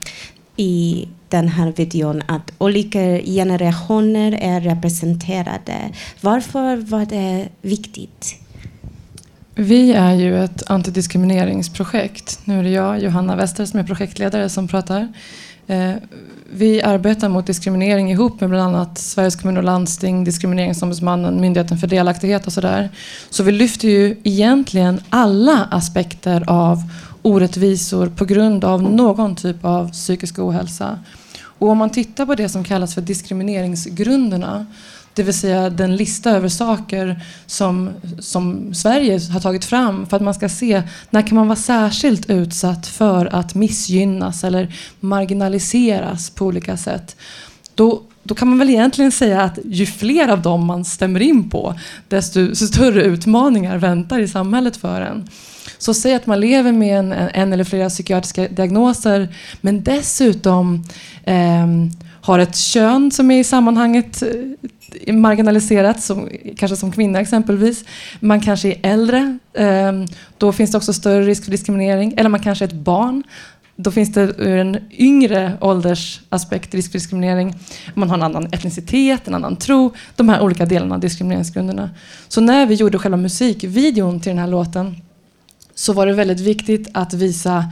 i 0.56 1.08
den 1.30 1.48
här 1.48 1.72
videon 1.72 2.22
att 2.28 2.52
olika 2.58 3.00
generationer 3.26 4.38
är 4.42 4.62
representerade. 4.62 5.78
Varför 6.22 6.76
var 6.76 7.06
det 7.06 7.48
viktigt? 7.62 8.42
Vi 9.56 9.94
är 9.94 10.13
ju 10.13 10.44
ett 10.44 10.63
antidiskrimineringsprojekt. 10.70 12.39
Nu 12.46 12.60
är 12.60 12.63
det 12.63 12.70
jag, 12.70 13.04
Johanna 13.04 13.36
Wester, 13.36 13.66
som 13.66 13.80
är 13.80 13.84
projektledare 13.84 14.50
som 14.50 14.68
pratar. 14.68 15.13
Eh, 15.68 15.92
vi 16.54 16.82
arbetar 16.82 17.30
mot 17.30 17.48
diskriminering 17.48 18.12
ihop 18.12 18.42
med 18.42 18.50
bland 18.50 18.76
annat 18.76 18.98
Sveriges 18.98 19.36
kommuner 19.36 19.60
och 19.60 19.66
landsting, 19.66 20.24
Diskrimineringsombudsmannen, 20.24 21.42
Myndigheten 21.42 21.78
för 21.78 21.88
delaktighet 21.88 22.48
och 22.48 22.54
sådär. 22.54 22.89
Så 23.30 23.44
vi 23.44 23.52
lyfter 23.52 23.88
ju 23.88 24.18
egentligen 24.24 25.02
alla 25.10 25.68
aspekter 25.72 26.44
av 26.48 26.78
orättvisor 27.22 28.08
på 28.08 28.26
grund 28.26 28.66
av 28.66 28.84
någon 28.84 29.36
typ 29.36 29.66
av 29.66 29.92
psykisk 29.92 30.39
ohälsa. 30.39 31.00
Och 31.36 31.70
om 31.70 31.78
man 31.78 31.89
tittar 31.89 32.26
på 32.26 32.36
det 32.36 32.50
som 32.50 32.63
kallas 32.63 32.94
för 32.94 33.02
diskrimineringsgrunderna 33.02 34.66
det 35.13 35.23
vill 35.23 35.34
säga 35.34 35.69
den 35.69 35.95
lista 35.95 36.32
över 36.32 36.49
saker 36.49 37.21
som, 37.45 37.89
som 38.19 38.73
Sverige 38.73 39.19
har 39.32 39.39
tagit 39.39 39.65
fram 39.65 40.06
för 40.06 40.17
att 40.17 40.23
man 40.23 40.34
ska 40.34 40.49
se 40.49 40.84
när 41.10 41.28
kan 41.28 41.36
man 41.36 41.47
vara 41.47 41.60
särskilt 41.60 42.30
utsatt 42.30 42.88
för 42.88 43.36
att 43.36 43.56
missgynnas 43.56 44.43
eller 44.43 44.76
marginaliseras 44.99 46.30
på 46.30 46.45
olika 46.45 46.78
sätt. 46.78 47.15
Då, 47.76 48.02
då 48.23 48.36
kan 48.36 48.47
man 48.47 48.60
väl 48.60 48.69
egentligen 48.69 49.12
säga 49.12 49.41
att 49.41 49.60
ju 49.65 49.86
fler 49.86 50.28
av 50.28 50.41
dem 50.41 50.65
man 50.65 50.86
stämmer 50.86 51.19
in 51.19 51.49
på, 51.49 51.76
desto 52.08 52.56
större 52.56 53.04
utmaningar 53.04 53.78
väntar 53.78 54.19
i 54.19 54.28
samhället 54.28 54.78
för 54.78 55.02
en. 55.02 55.30
Så 55.78 55.93
säg 55.93 56.13
att 56.13 56.26
man 56.26 56.39
lever 56.39 56.71
med 56.71 56.99
en, 56.99 57.12
en 57.12 57.54
eller 57.54 57.63
flera 57.63 57.89
psykiatriska 57.89 58.47
diagnoser, 58.47 59.36
men 59.62 59.84
dessutom 59.84 60.84
eh, 61.23 61.67
har 62.21 62.39
ett 62.39 62.56
kön 62.56 63.12
som 63.12 63.32
är 63.32 63.39
i 63.39 63.43
sammanhanget 63.43 64.21
eh, 64.21 64.30
marginaliserat, 65.08 66.03
som, 66.03 66.29
kanske 66.58 66.75
som 66.75 66.91
kvinna 66.91 67.19
exempelvis. 67.19 67.86
Man 68.19 68.41
kanske 68.41 68.69
är 68.69 68.79
äldre, 68.84 69.38
ehm, 69.53 70.06
då 70.38 70.51
finns 70.51 70.71
det 70.71 70.77
också 70.77 70.93
större 70.93 71.23
risk 71.23 71.43
för 71.43 71.51
diskriminering. 71.51 72.13
Eller 72.17 72.29
man 72.29 72.39
kanske 72.39 72.65
är 72.65 72.67
ett 72.67 72.73
barn, 72.73 73.23
då 73.75 73.91
finns 73.91 74.13
det 74.13 74.21
ur 74.21 74.58
en 74.58 74.77
yngre 74.91 75.58
åldersaspekt 75.62 76.73
risk 76.73 76.91
för 76.91 76.99
diskriminering. 76.99 77.56
Man 77.93 78.10
har 78.10 78.17
en 78.17 78.23
annan 78.23 78.45
etnicitet, 78.45 79.27
en 79.27 79.36
annan 79.36 79.56
tro. 79.56 79.93
De 80.15 80.29
här 80.29 80.41
olika 80.41 80.65
delarna 80.65 80.95
av 80.95 81.01
diskrimineringsgrunderna. 81.01 81.89
Så 82.27 82.41
när 82.41 82.65
vi 82.65 82.75
gjorde 82.75 82.99
själva 82.99 83.17
musikvideon 83.17 84.19
till 84.19 84.29
den 84.29 84.39
här 84.39 84.47
låten 84.47 84.95
så 85.75 85.93
var 85.93 86.08
det 86.08 86.13
väldigt 86.13 86.39
viktigt 86.39 86.88
att 86.93 87.13
visa 87.13 87.65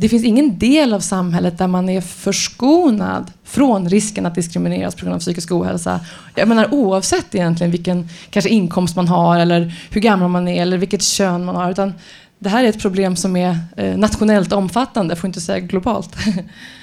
det 0.00 0.08
finns 0.08 0.24
ingen 0.24 0.58
del 0.58 0.94
av 0.94 1.00
samhället 1.00 1.58
där 1.58 1.66
man 1.66 1.88
är 1.88 2.00
förskonad 2.00 3.32
från 3.44 3.88
risken 3.88 4.26
att 4.26 4.34
diskrimineras 4.34 4.94
på 4.94 5.00
grund 5.00 5.14
av 5.14 5.20
psykisk 5.20 5.52
ohälsa. 5.52 6.00
Jag 6.34 6.48
menar 6.48 6.74
oavsett 6.74 7.34
egentligen 7.34 7.70
vilken 7.70 8.08
kanske 8.30 8.50
inkomst 8.50 8.96
man 8.96 9.08
har 9.08 9.38
eller 9.38 9.74
hur 9.90 10.00
gammal 10.00 10.28
man 10.28 10.48
är 10.48 10.62
eller 10.62 10.78
vilket 10.78 11.02
kön 11.02 11.44
man 11.44 11.56
har. 11.56 11.70
Utan 11.70 11.94
det 12.38 12.48
här 12.48 12.64
är 12.64 12.68
ett 12.68 12.82
problem 12.82 13.16
som 13.16 13.36
är 13.36 13.58
eh, 13.76 13.96
nationellt 13.96 14.52
omfattande, 14.52 15.16
får 15.16 15.28
inte 15.28 15.40
säga 15.40 15.60
globalt. 15.60 16.16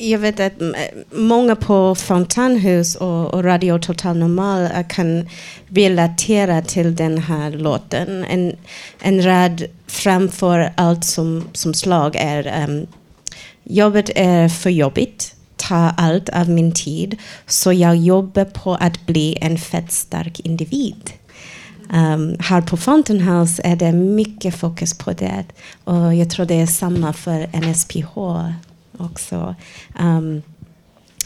Jag 0.00 0.18
vet 0.18 0.40
att 0.40 0.60
mm, 0.60 0.74
eh, 0.74 1.18
många 1.18 1.56
på 1.56 1.94
Fontanhus 1.94 2.94
och, 2.94 3.34
och 3.34 3.44
Radio 3.44 3.78
Total 3.78 4.16
Normal 4.16 4.64
eh, 4.64 4.86
kan 4.88 5.28
relatera 5.68 6.62
till 6.62 6.96
den 6.96 7.18
här 7.18 7.50
låten. 7.50 8.24
En, 8.24 8.56
en 9.00 9.24
rad 9.24 9.64
framför 9.86 10.72
allt 10.76 11.04
som, 11.04 11.44
som 11.52 11.74
slag 11.74 12.16
är 12.16 12.68
um, 12.68 12.86
jobbet 13.64 14.10
är 14.14 14.48
för 14.48 14.70
jobbigt, 14.70 15.34
tar 15.56 15.94
allt 15.96 16.28
av 16.28 16.48
min 16.48 16.72
tid, 16.72 17.18
så 17.46 17.72
jag 17.72 17.96
jobbar 17.96 18.44
på 18.44 18.74
att 18.74 19.06
bli 19.06 19.38
en 19.40 19.58
fettstark 19.58 20.40
individ. 20.40 21.12
Um, 21.92 22.36
här 22.40 22.60
på 22.60 22.76
Fountain 22.76 23.20
House 23.20 23.62
är 23.64 23.76
det 23.76 23.92
mycket 23.92 24.54
fokus 24.54 24.98
på 24.98 25.12
det 25.12 25.44
och 25.84 26.14
jag 26.14 26.30
tror 26.30 26.46
det 26.46 26.60
är 26.60 26.66
samma 26.66 27.12
för 27.12 27.70
NSPH 27.70 28.18
också. 28.98 29.54
Um, 30.00 30.42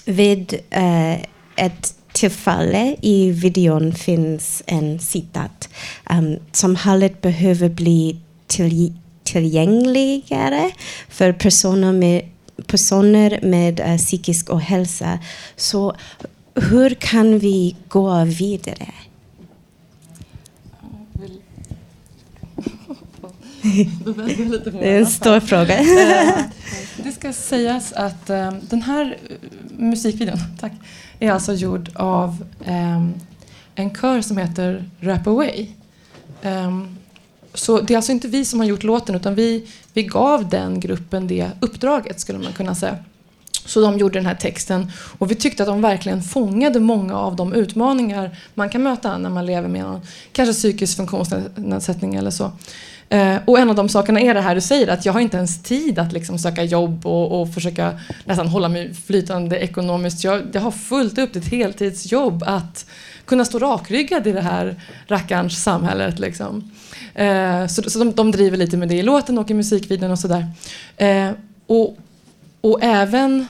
vid 0.05 0.55
uh, 0.77 1.15
ett 1.57 1.95
tillfälle 2.13 2.97
i 3.03 3.31
videon 3.31 3.95
finns 3.95 4.63
en 4.67 4.99
citat 4.99 5.69
um, 6.11 6.39
samhället 6.53 7.21
behöver 7.21 7.69
bli 7.69 8.21
till, 8.47 8.93
tillgängligare 9.25 10.71
för 11.09 11.33
personer 11.33 11.93
med, 11.93 12.23
personer 12.67 13.39
med 13.43 13.81
uh, 13.81 13.97
psykisk 13.97 14.51
ohälsa. 14.51 15.19
Så 15.57 15.97
hur 16.55 16.91
kan 16.95 17.39
vi 17.39 17.77
gå 17.89 18.25
vidare? 18.25 18.93
Det 24.73 24.91
är 24.91 24.99
en 24.99 25.07
stor 25.07 25.41
fråga. 25.41 25.81
Eh, 25.81 26.45
Det 27.05 27.13
ska 27.13 27.33
sägas 27.33 27.93
att 27.93 28.31
eh, 28.31 28.53
den 28.61 28.83
här 28.83 29.19
eh, 29.29 29.37
musikvideon 29.79 30.39
tack, 30.61 30.73
är 31.21 31.33
alltså 31.33 31.53
gjord 31.53 31.91
av 31.95 32.45
en 33.75 33.95
kör 33.95 34.21
som 34.21 34.37
heter 34.37 34.85
Rap 35.01 35.27
Away. 35.27 35.67
Ehm, 36.43 36.97
så 37.55 37.81
det 37.81 37.95
är 37.95 37.97
alltså 37.97 38.13
inte 38.13 38.29
vi 38.29 38.45
som 38.45 38.61
har 38.61 38.67
gjort 38.67 38.83
låten 38.83 39.15
utan 39.15 39.35
vi, 39.35 39.67
vi 39.93 40.03
gav 40.03 40.49
den 40.49 40.81
gruppen 40.81 41.27
det 41.27 41.51
uppdraget 41.61 42.21
skulle 42.21 42.39
man 42.39 42.53
kunna 42.53 42.75
säga. 42.75 42.97
Så 43.67 43.81
de 43.81 43.99
gjorde 43.99 44.19
den 44.19 44.27
här 44.27 44.35
texten 44.35 44.93
och 45.19 45.31
vi 45.31 45.35
tyckte 45.35 45.63
att 45.63 45.69
de 45.69 45.83
verkligen 45.83 46.23
fångade 46.23 46.81
många 46.81 47.15
av 47.19 47.37
de 47.37 47.53
utmaningar 47.53 48.39
man 48.55 48.71
kan 48.71 48.83
möta 48.83 49.19
när 49.19 49.31
man 49.31 49.47
lever 49.47 49.69
med 49.69 49.83
någon 49.83 50.01
kanske 50.33 50.53
psykisk 50.53 50.97
funktionsnedsättning 50.97 52.15
eller 52.15 52.31
så. 52.31 52.53
Eh, 53.09 53.37
och 53.45 53.59
en 53.59 53.71
av 53.71 53.75
de 53.75 53.89
sakerna 53.89 54.21
är 54.21 54.35
det 54.35 54.41
här 54.41 54.55
du 54.55 54.61
säger 54.61 54.89
att 54.89 55.07
jag 55.07 55.13
har 55.13 55.21
inte 55.21 55.37
ens 55.37 55.63
tid 55.63 55.99
att 55.99 56.13
liksom 56.13 56.39
söka 56.39 56.65
jobb 56.65 57.07
och, 57.07 57.41
och 57.41 57.55
försöka 57.55 58.01
nästan 58.25 58.49
hålla 58.49 58.69
mig 58.69 58.95
flytande 58.95 59.59
ekonomiskt. 59.59 60.25
Jag, 60.25 60.43
jag 60.53 60.61
har 60.61 60.71
fullt 60.71 61.19
upp 61.19 61.37
ett 61.37 61.49
heltidsjobb 61.49 62.43
att 62.47 62.87
kunna 63.25 63.45
stå 63.45 63.59
rakryggad 63.59 64.27
i 64.27 64.33
det 64.33 64.41
här 64.41 64.81
rackarns 65.07 65.63
samhället. 65.63 66.19
Liksom. 66.19 66.71
Eh, 67.15 67.67
så 67.67 67.91
så 67.91 67.99
de, 67.99 68.13
de 68.13 68.31
driver 68.31 68.57
lite 68.57 68.77
med 68.77 68.89
det 68.89 68.95
i 68.95 69.03
låten 69.03 69.39
och 69.39 69.51
i 69.51 69.55
musikvideon 69.55 70.11
och 70.11 70.19
sådär. 70.19 70.47
Eh, 70.97 71.31
och, 71.67 71.97
och 72.61 72.79
även, 72.83 73.47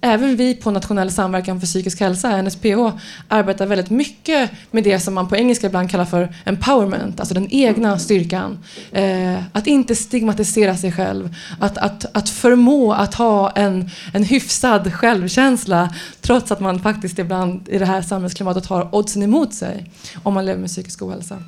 även 0.00 0.36
vi 0.36 0.54
på 0.54 0.70
Nationell 0.70 1.10
samverkan 1.10 1.60
för 1.60 1.66
psykisk 1.66 2.00
hälsa, 2.00 2.42
NSPH, 2.42 2.90
arbetar 3.28 3.66
väldigt 3.66 3.90
mycket 3.90 4.50
med 4.70 4.84
det 4.84 5.00
som 5.00 5.14
man 5.14 5.28
på 5.28 5.36
engelska 5.36 5.66
ibland 5.66 5.90
kallar 5.90 6.04
för 6.04 6.34
empowerment, 6.44 7.20
alltså 7.20 7.34
den 7.34 7.48
egna 7.50 7.98
styrkan. 7.98 8.58
Eh, 8.92 9.38
att 9.52 9.66
inte 9.66 9.96
stigmatisera 9.96 10.76
sig 10.76 10.92
själv, 10.92 11.34
att, 11.60 11.78
att, 11.78 12.16
att 12.16 12.28
förmå 12.28 12.92
att 12.92 13.14
ha 13.14 13.50
en, 13.50 13.90
en 14.14 14.24
hyfsad 14.24 14.94
självkänsla 14.94 15.94
trots 16.20 16.52
att 16.52 16.60
man 16.60 16.80
faktiskt 16.80 17.18
ibland 17.18 17.68
i 17.68 17.78
det 17.78 17.86
här 17.86 18.02
samhällsklimatet 18.02 18.66
har 18.66 18.94
oddsen 18.94 19.22
emot 19.22 19.54
sig 19.54 19.90
om 20.22 20.34
man 20.34 20.46
lever 20.46 20.60
med 20.60 20.70
psykisk 20.70 21.02
ohälsa 21.02 21.42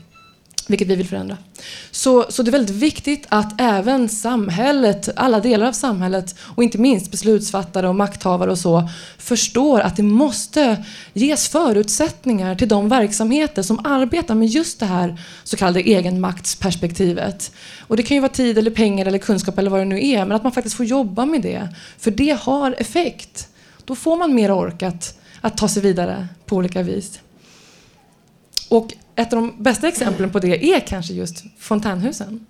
vilket 0.73 0.89
vi 0.89 0.97
vill 0.97 1.09
förändra. 1.09 1.37
Så, 1.91 2.27
så 2.29 2.43
det 2.43 2.51
är 2.51 2.53
väldigt 2.53 2.77
viktigt 2.77 3.27
att 3.29 3.61
även 3.61 4.09
samhället, 4.09 5.09
alla 5.17 5.41
delar 5.41 5.67
av 5.67 5.73
samhället 5.73 6.35
och 6.41 6.63
inte 6.63 6.79
minst 6.79 7.11
beslutsfattare 7.11 7.89
och 7.89 7.95
makthavare 7.95 8.51
och 8.51 8.59
så 8.59 8.89
förstår 9.19 9.81
att 9.81 9.97
det 9.97 10.03
måste 10.03 10.85
ges 11.13 11.49
förutsättningar 11.49 12.55
till 12.55 12.69
de 12.69 12.89
verksamheter 12.89 13.63
som 13.63 13.87
arbetar 13.87 14.35
med 14.35 14.49
just 14.49 14.81
det 14.81 14.87
här 14.87 15.21
så 15.45 15.57
kallade 15.57 15.81
egenmaktsperspektivet. 15.81 17.53
Och 17.81 17.97
det 17.97 18.03
kan 18.03 18.15
ju 18.15 18.21
vara 18.21 18.33
tid 18.33 18.59
eller 18.59 18.71
pengar 18.71 19.07
eller 19.07 19.19
kunskap 19.19 19.59
eller 19.59 19.71
vad 19.71 19.81
det 19.81 19.85
nu 19.85 20.07
är, 20.07 20.25
men 20.25 20.33
att 20.33 20.43
man 20.43 20.53
faktiskt 20.53 20.77
får 20.77 20.87
jobba 20.87 21.27
med 21.27 21.43
det. 21.43 21.69
För 21.99 22.11
det 22.11 22.39
har 22.41 22.75
effekt. 22.79 23.49
Då 23.85 23.95
får 23.95 24.17
man 24.17 24.35
mer 24.35 24.51
ork 24.51 24.83
att, 24.83 25.19
att 25.41 25.57
ta 25.57 25.69
sig 25.69 25.83
vidare 25.83 26.29
på 26.47 26.57
olika 26.57 26.83
vis. 26.83 27.21
Och 28.69 28.95
ett 29.17 29.33
av 29.33 29.43
de 29.43 29.63
bästa 29.63 29.89
exemplen 29.89 30.31
på 30.31 30.39
det 30.39 30.65
är 30.65 30.81
kanske 30.81 31.13
just 31.13 31.45
fontänhusen. 31.59 32.47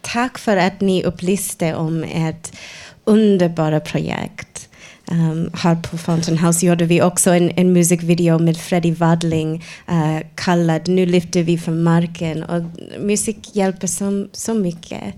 Tack 0.00 0.38
för 0.38 0.56
att 0.56 0.80
ni 0.80 1.04
upplyste 1.04 1.74
om 1.74 2.04
ett 2.04 2.56
underbara 3.04 3.80
projekt. 3.80 4.68
Um, 5.10 5.50
här 5.54 5.74
på 5.74 5.98
Fountain 5.98 6.38
House 6.38 6.66
gjorde 6.66 6.84
vi 6.84 7.02
också 7.02 7.30
en, 7.30 7.50
en 7.50 7.72
musikvideo 7.72 8.38
med 8.38 8.56
Freddie 8.56 8.94
Wadling 8.94 9.64
uh, 9.90 10.18
kallad 10.34 10.88
Nu 10.88 11.06
lyfter 11.06 11.42
vi 11.42 11.58
från 11.58 11.82
marken. 11.82 12.42
Och 12.42 12.62
musik 13.00 13.56
hjälper 13.56 13.86
så, 13.86 14.26
så 14.32 14.54
mycket. 14.54 15.14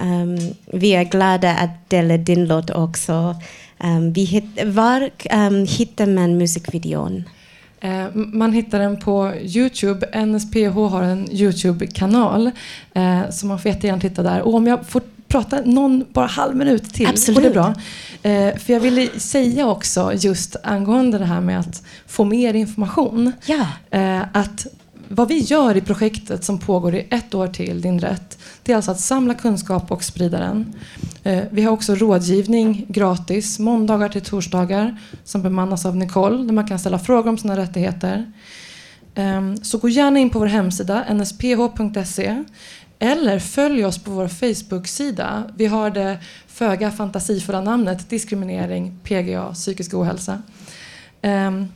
Um, 0.00 0.38
vi 0.66 0.94
är 0.94 1.04
glada 1.04 1.54
att 1.54 1.90
dela 1.90 2.16
din 2.16 2.46
låt 2.46 2.70
också. 2.70 3.36
Um, 3.78 4.12
vi 4.12 4.24
hit, 4.24 4.44
var 4.64 5.10
um, 5.32 5.66
hittar 5.66 6.06
man 6.06 6.38
musikvideon? 6.38 7.24
Eh, 7.84 8.06
Man 8.14 8.52
hittar 8.52 8.78
den 8.78 8.96
på 8.96 9.32
Youtube. 9.42 10.26
NSPH 10.26 10.78
har 10.90 11.02
en 11.02 11.32
Youtube-kanal. 11.32 12.50
Eh, 12.94 13.30
så 13.30 13.46
man 13.46 13.58
får 13.58 13.70
jättegärna 13.70 14.00
titta 14.00 14.22
där. 14.22 14.42
Och 14.42 14.54
om 14.54 14.66
jag 14.66 14.86
får 14.86 15.02
prata 15.28 15.60
någon, 15.64 16.04
bara 16.12 16.26
halv 16.26 16.56
minut 16.56 16.94
till. 16.94 17.06
Absolut. 17.06 17.42
Det 17.42 17.48
är 17.48 17.52
bra. 17.52 17.74
Eh, 18.22 18.56
för 18.58 18.72
jag 18.72 18.80
ville 18.80 19.08
säga 19.20 19.66
också 19.68 20.12
just 20.14 20.56
angående 20.62 21.18
det 21.18 21.24
här 21.24 21.40
med 21.40 21.60
att 21.60 21.82
få 22.06 22.24
mer 22.24 22.54
information. 22.54 23.32
Ja. 23.46 23.66
Eh, 23.90 24.20
att 24.32 24.66
vad 25.08 25.28
vi 25.28 25.38
gör 25.38 25.76
i 25.76 25.80
projektet 25.80 26.44
som 26.44 26.58
pågår 26.58 26.94
i 26.94 27.06
ett 27.10 27.34
år 27.34 27.48
till, 27.48 27.80
Din 27.80 28.00
rätt, 28.00 28.38
det 28.62 28.72
är 28.72 28.76
alltså 28.76 28.90
att 28.90 29.00
samla 29.00 29.34
kunskap 29.34 29.92
och 29.92 30.04
sprida 30.04 30.38
den. 30.38 30.74
Eh, 31.22 31.44
vi 31.50 31.62
har 31.62 31.72
också 31.72 31.94
rådgivning 31.94 32.86
gratis 32.88 33.58
måndagar 33.58 34.08
till 34.08 34.22
torsdagar 34.22 35.00
som 35.24 35.42
bemannas 35.42 35.86
av 35.86 35.96
Nicole 35.96 36.44
där 36.44 36.52
man 36.52 36.66
kan 36.66 36.78
ställa 36.78 36.98
frågor 36.98 37.30
om 37.30 37.38
sina 37.38 37.56
rättigheter. 37.56 38.32
Ehm, 39.14 39.56
så 39.56 39.78
gå 39.78 39.88
gärna 39.88 40.18
in 40.18 40.30
på 40.30 40.38
vår 40.38 40.46
hemsida 40.46 41.04
nsph.se 41.14 42.44
eller 42.98 43.38
följ 43.38 43.84
oss 43.84 43.98
på 43.98 44.10
vår 44.10 44.28
Facebook-sida. 44.28 45.44
Vi 45.56 45.66
har 45.66 45.90
det 45.90 46.18
föga 46.46 46.90
fantasifulla 46.90 47.60
namnet 47.60 48.10
diskriminering, 48.10 48.98
PGA, 49.02 49.52
psykisk 49.54 49.94
ohälsa. 49.94 50.42
Ehm, 51.22 51.68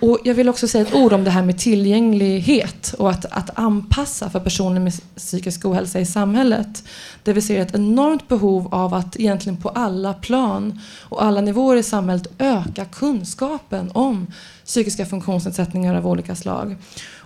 och 0.00 0.18
jag 0.24 0.34
vill 0.34 0.48
också 0.48 0.68
säga 0.68 0.86
ett 0.86 0.94
ord 0.94 1.12
om 1.12 1.24
det 1.24 1.30
här 1.30 1.42
med 1.42 1.58
tillgänglighet 1.58 2.94
och 2.98 3.10
att, 3.10 3.24
att 3.24 3.58
anpassa 3.58 4.30
för 4.30 4.40
personer 4.40 4.80
med 4.80 4.92
psykisk 5.16 5.64
ohälsa 5.64 6.00
i 6.00 6.06
samhället. 6.06 6.84
Där 7.22 7.32
vi 7.32 7.42
ser 7.42 7.60
ett 7.60 7.74
enormt 7.74 8.28
behov 8.28 8.74
av 8.74 8.94
att 8.94 9.20
egentligen 9.20 9.56
på 9.56 9.68
alla 9.68 10.14
plan 10.14 10.80
och 11.00 11.24
alla 11.24 11.40
nivåer 11.40 11.76
i 11.76 11.82
samhället 11.82 12.26
öka 12.38 12.84
kunskapen 12.84 13.90
om 13.94 14.26
psykiska 14.64 15.06
funktionsnedsättningar 15.06 15.94
av 15.94 16.06
olika 16.06 16.34
slag. 16.34 16.76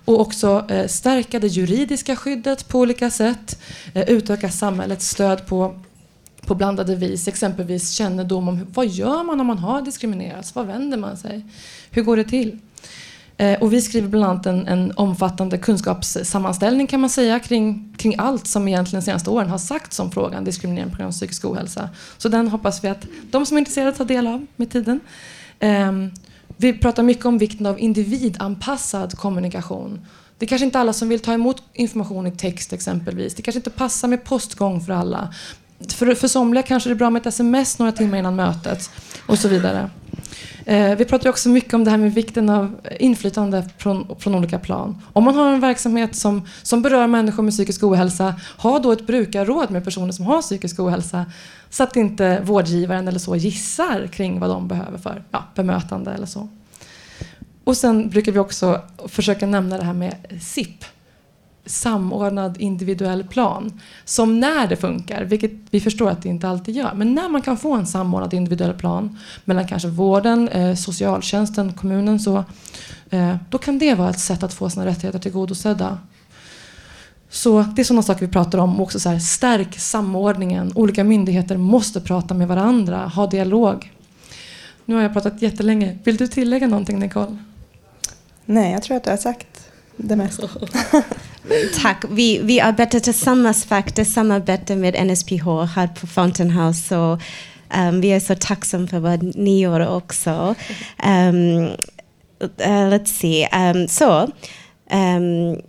Och 0.05 0.21
också 0.21 0.65
eh, 0.69 0.87
stärka 0.87 1.39
det 1.39 1.47
juridiska 1.47 2.17
skyddet 2.17 2.69
på 2.69 2.79
olika 2.79 3.11
sätt, 3.11 3.61
eh, 3.95 4.03
utöka 4.03 4.51
samhällets 4.51 5.09
stöd 5.09 5.47
på 5.47 5.81
på 6.47 6.55
blandade 6.55 6.97
vis, 6.97 7.29
exempelvis 7.29 7.91
kännedom 7.91 8.49
om 8.49 8.67
vad 8.75 8.87
gör 8.87 9.23
man 9.25 9.41
om 9.41 9.47
man 9.47 9.59
har 9.59 9.83
diskriminerats? 9.83 10.55
Vad 10.55 10.67
vänder 10.67 10.99
man 10.99 11.17
sig? 11.17 11.45
Hur 11.91 12.03
går 12.03 12.17
det 12.17 12.25
till? 12.25 12.59
Eh, 13.37 13.63
och 13.63 13.73
vi 13.73 13.83
skriver 13.83 14.09
bland 14.09 14.25
annat 14.25 14.47
en, 14.47 14.67
en 14.67 14.93
omfattande 14.97 15.59
kunskapssammanställning 15.59 16.87
kan 16.87 17.01
man 17.01 17.11
säga 17.11 17.41
kring, 17.41 17.95
kring 17.97 18.15
allt 18.19 18.47
som 18.47 18.69
egentligen 18.69 19.01
de 19.01 19.05
senaste 19.05 19.31
åren 19.31 19.49
har 19.49 19.59
sagts 19.59 20.01
om 20.01 20.11
frågan 20.11 20.45
diskriminering 20.45 20.91
på 20.91 20.97
grund 20.97 21.09
av 21.09 21.13
psykisk 21.13 21.45
ohälsa. 21.45 21.89
Så 22.19 22.29
den 22.29 22.49
hoppas 22.49 22.85
vi 22.85 22.89
att 22.89 23.07
de 23.31 23.47
som 23.47 23.57
är 23.57 23.59
intresserade 23.59 23.97
tar 23.97 24.05
del 24.05 24.27
av 24.27 24.47
med 24.57 24.71
tiden. 24.71 25.01
Ehm, 25.59 26.11
vi 26.57 26.73
pratar 26.73 27.03
mycket 27.03 27.25
om 27.25 27.39
vikten 27.39 27.67
av 27.67 27.81
individanpassad 27.81 29.19
kommunikation. 29.19 30.07
Det 30.39 30.47
är 30.47 30.49
kanske 30.49 30.65
inte 30.65 30.79
alla 30.79 30.93
som 30.93 31.09
vill 31.09 31.21
ta 31.21 31.33
emot 31.33 31.63
information 31.73 32.27
i 32.27 32.31
text 32.31 32.73
exempelvis. 32.73 33.35
Det 33.35 33.43
kanske 33.43 33.59
inte 33.59 33.71
passar 33.71 34.09
med 34.09 34.25
postgång 34.25 34.81
för 34.81 34.93
alla. 34.93 35.35
För, 35.89 36.15
för 36.15 36.29
somliga 36.29 36.63
kanske 36.63 36.89
det 36.89 36.93
är 36.93 36.97
bra 36.97 37.11
med 37.11 37.21
ett 37.21 37.27
sms 37.27 37.79
några 37.79 37.93
timmar 37.93 38.19
innan 38.19 38.37
mötet 38.37 38.91
och 39.27 39.39
så 39.39 39.49
vidare. 39.49 39.91
Eh, 40.65 40.97
vi 40.97 41.05
pratar 41.05 41.31
också 41.31 41.49
mycket 41.49 41.75
om 41.75 41.85
det 41.85 41.91
här 41.91 41.99
med 41.99 42.15
vikten 42.15 42.51
av 42.51 42.77
inflytande 43.01 43.69
från, 43.79 44.17
från 44.19 44.35
olika 44.35 44.59
plan. 44.59 45.03
Om 45.13 45.25
man 45.25 45.35
har 45.35 45.53
en 45.53 45.61
verksamhet 45.61 46.17
som, 46.17 46.49
som 46.63 46.83
berör 46.83 47.07
människor 47.07 47.43
med 47.43 47.53
psykisk 47.53 47.83
ohälsa, 47.83 48.35
ha 48.59 48.79
då 48.79 48.93
ett 48.93 49.07
brukarråd 49.07 49.71
med 49.71 49.85
personer 49.85 50.13
som 50.13 50.25
har 50.25 50.43
psykisk 50.43 50.81
ohälsa 50.81 51.27
så 51.71 51.83
att 51.83 51.97
inte 51.97 52.41
vårdgivaren 52.41 53.09
eller 53.09 53.19
så 53.19 53.37
gissar 53.37 54.07
kring 54.07 54.41
vad 54.41 54.51
de 54.51 54.69
behöver 54.69 54.99
för 54.99 55.23
ja, 55.31 55.45
bemötande 55.55 56.11
eller 56.13 56.27
så. 56.27 56.49
Och 57.65 57.77
sen 57.77 58.11
brukar 58.11 58.33
vi 58.33 58.39
också 58.39 58.81
försöka 59.09 59.47
nämna 59.47 59.79
det 59.79 59.85
här 59.85 59.95
med 59.95 60.15
SIP, 60.41 60.85
samordnad 61.67 62.61
individuell 62.61 63.25
plan. 63.25 63.81
Som 64.05 64.41
när 64.41 64.67
det 64.67 64.77
funkar, 64.77 65.25
vilket 65.25 65.53
vi 65.71 65.81
förstår 65.81 66.11
att 66.11 66.23
det 66.23 66.29
inte 66.29 66.49
alltid 66.49 66.77
gör, 66.77 66.95
men 66.95 67.15
när 67.15 67.29
man 67.29 67.43
kan 67.43 67.57
få 67.57 67.75
en 67.75 67.87
samordnad 67.87 68.35
individuell 68.35 68.75
plan 68.75 69.19
mellan 69.45 69.67
kanske 69.67 69.89
vården, 69.89 70.49
eh, 70.49 70.75
socialtjänsten, 70.75 71.73
kommunen 71.73 72.21
så, 72.21 72.45
eh, 73.11 73.37
då 73.51 73.59
kan 73.59 73.79
det 73.79 73.95
vara 73.95 74.11
ett 74.11 74.21
sätt 74.21 74.43
att 74.43 74.55
få 74.55 74.71
sina 74.71 74.87
rättigheter 74.87 75.19
tillgodosedda. 75.19 75.99
Så 77.31 77.63
det 77.63 77.83
är 77.83 77.85
sådana 77.85 78.03
saker 78.03 78.27
vi 78.27 78.33
pratar 78.33 78.59
om. 78.59 78.81
Också 78.81 79.01
så 79.01 79.09
här, 79.09 79.19
stärk 79.19 79.79
samordningen. 79.79 80.73
Olika 80.75 81.05
myndigheter 81.05 81.57
måste 81.57 82.01
prata 82.01 82.35
med 82.35 82.49
varandra, 82.49 83.07
ha 83.07 83.27
dialog. 83.27 83.93
Nu 84.85 84.95
har 84.95 85.03
jag 85.03 85.13
pratat 85.13 85.43
jättelänge. 85.43 85.99
Vill 86.05 86.17
du 86.17 86.27
tillägga 86.27 86.67
någonting 86.67 86.99
Nicole? 86.99 87.37
Nej, 88.45 88.73
jag 88.73 88.83
tror 88.83 88.97
att 88.97 89.05
du 89.05 89.11
har 89.11 89.17
sagt 89.17 89.66
det 89.97 90.17
mesta. 90.17 90.49
Tack. 91.83 92.05
Vi, 92.11 92.39
vi 92.43 92.61
arbetar 92.61 93.01
tillsammans 93.01 93.65
faktiskt, 93.65 94.13
samarbete 94.13 94.77
med 94.77 95.07
NSPH 95.07 95.65
här 95.75 95.87
på 96.01 96.07
Fountain 96.07 96.51
House. 96.51 96.89
Så, 96.89 97.19
um, 97.77 98.01
vi 98.01 98.09
är 98.09 98.21
så 98.21 98.35
tacksamma 98.35 98.87
för 98.87 98.99
vad 98.99 99.23
ni 99.23 99.61
gör 99.61 99.97
också. 99.97 100.55
Um, 101.05 101.67
uh, 102.43 102.89
let's 102.91 103.05
see. 103.07 103.49
Um, 103.53 103.89
så, 103.89 104.21
um, 104.93 105.61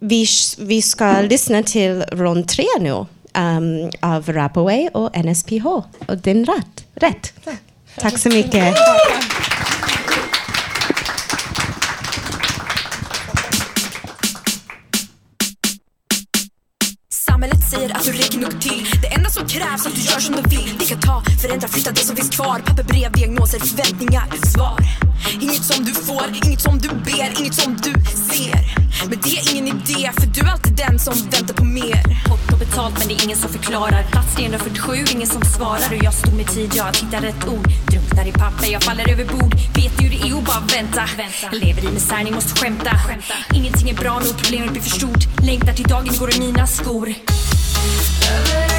vi, 0.00 0.26
vi 0.58 0.82
ska 0.82 1.20
lyssna 1.20 1.62
till 1.62 2.02
rond 2.02 2.48
tre 2.48 2.66
nu 2.80 3.06
um, 3.34 3.90
av 4.00 4.32
Rapaway 4.32 4.88
och 4.88 5.24
NSPH. 5.24 5.66
Och 6.06 6.18
den 6.22 6.44
rätt. 6.44 6.84
rätt. 6.94 7.32
Tack 7.98 8.18
så 8.18 8.28
mycket. 8.28 8.74
Säger 17.74 17.96
att 17.96 18.04
du 18.04 18.12
räcker 18.12 18.38
nog 18.38 18.60
till. 18.60 18.86
Det 19.02 19.08
enda 19.16 19.30
som 19.30 19.46
krävs 19.46 19.86
är 19.86 19.90
att 19.90 19.96
du 19.96 20.02
gör 20.02 20.20
som 20.20 20.34
de 20.34 20.42
vill. 20.56 20.74
Vi 20.78 20.86
kan 20.86 21.00
ta, 21.00 21.22
förändra, 21.42 21.68
flytta 21.68 21.90
det 21.90 22.04
som 22.08 22.16
finns 22.16 22.30
kvar. 22.30 22.58
Papper, 22.66 22.84
brev, 22.84 23.12
diagnoser, 23.12 23.58
förväntningar, 23.58 24.26
svar. 24.52 24.80
Inget 25.40 25.64
som 25.64 25.84
du 25.84 25.92
får, 25.92 26.26
inget 26.44 26.60
som 26.60 26.78
du 26.78 26.88
ber, 26.88 27.40
inget 27.40 27.54
som 27.54 27.76
du 27.86 27.92
ser. 28.32 28.58
Men 29.08 29.18
det 29.24 29.32
är 29.38 29.52
ingen 29.52 29.66
idé, 29.66 30.10
för 30.18 30.26
du 30.26 30.40
är 30.40 30.50
alltid 30.52 30.76
den 30.76 30.98
som 30.98 31.14
väntar 31.14 31.54
på 31.54 31.64
mer. 31.64 32.02
Fått 32.28 32.52
och 32.52 32.58
betalt 32.58 32.98
men 32.98 33.08
det 33.08 33.14
är 33.14 33.24
ingen 33.24 33.38
som 33.38 33.50
förklarar. 33.50 34.02
Plats 34.12 34.34
347, 34.36 34.92
ingen 35.14 35.26
som 35.26 35.42
svarar. 35.42 35.88
Och 35.96 36.04
jag 36.04 36.14
stod 36.14 36.34
med 36.34 36.46
tid, 36.46 36.70
jag 36.74 36.84
hittar 37.00 37.20
rätt 37.20 37.48
ord. 37.48 37.66
Drunknar 37.90 38.26
i 38.26 38.32
papper, 38.32 38.66
jag 38.72 38.82
faller 38.82 39.10
över 39.12 39.24
bord. 39.24 39.54
Vet 39.74 39.94
hur 40.02 40.10
det 40.14 40.20
är 40.28 40.38
att 40.38 40.44
bara 40.44 40.62
vänta, 40.76 41.02
Jag 41.42 41.54
Lever 41.54 41.84
i 41.88 41.92
misär, 41.92 42.24
ni 42.24 42.30
måste 42.30 42.60
skämta. 42.60 42.90
Ingenting 43.54 43.90
är 43.90 43.94
bra 43.94 44.14
nog, 44.24 44.34
problemet 44.42 44.70
blir 44.72 44.82
för 44.82 44.90
stort. 44.90 45.22
Längtar 45.42 45.72
till 45.72 45.88
dagen 45.94 46.10
går 46.18 46.36
i 46.36 46.40
mina 46.40 46.66
skor 46.66 47.14
Över 48.34 48.73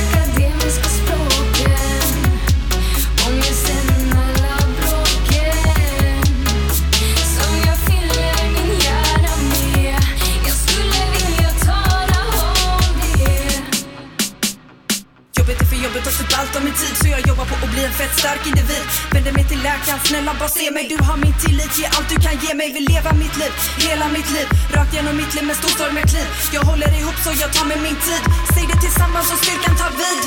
min 16.76 16.88
tid 16.88 16.98
Så 16.98 17.08
jag 17.08 17.28
jobbar 17.28 17.46
på 17.46 17.56
att 17.66 17.72
bli 17.72 17.84
en 17.86 17.92
fett 17.92 18.20
stark 18.20 18.48
individ. 18.48 18.86
Vänder 19.12 19.32
mig 19.32 19.44
till 19.44 19.62
läkaren, 19.64 20.00
snälla 20.04 20.34
bara 20.40 20.50
se 20.50 20.72
mig. 20.72 20.86
Du 20.90 20.98
har 21.04 21.18
min 21.18 21.34
tillit, 21.44 21.78
ge 21.80 21.86
allt 21.86 22.10
du 22.10 22.16
kan 22.16 22.36
ge 22.46 22.54
mig. 22.54 22.74
Vill 22.74 22.86
leva 22.94 23.12
mitt 23.14 23.38
liv, 23.38 23.52
hela 23.78 24.08
mitt 24.08 24.30
liv. 24.36 24.48
Rakt 24.74 24.94
genom 24.94 25.18
mitt 25.18 25.34
liv 25.36 25.46
med 25.50 25.58
med 25.94 26.06
kliv 26.12 26.28
Jag 26.54 26.62
håller 26.62 26.92
ihop 27.00 27.18
så 27.24 27.32
jag 27.42 27.54
tar 27.54 27.66
mig 27.66 27.80
min 27.88 28.00
tid. 28.06 28.22
Säg 28.54 28.64
det 28.72 28.80
tillsammans 28.86 29.30
så 29.30 29.36
styrkan 29.44 29.76
tar 29.82 29.92
vid. 30.02 30.24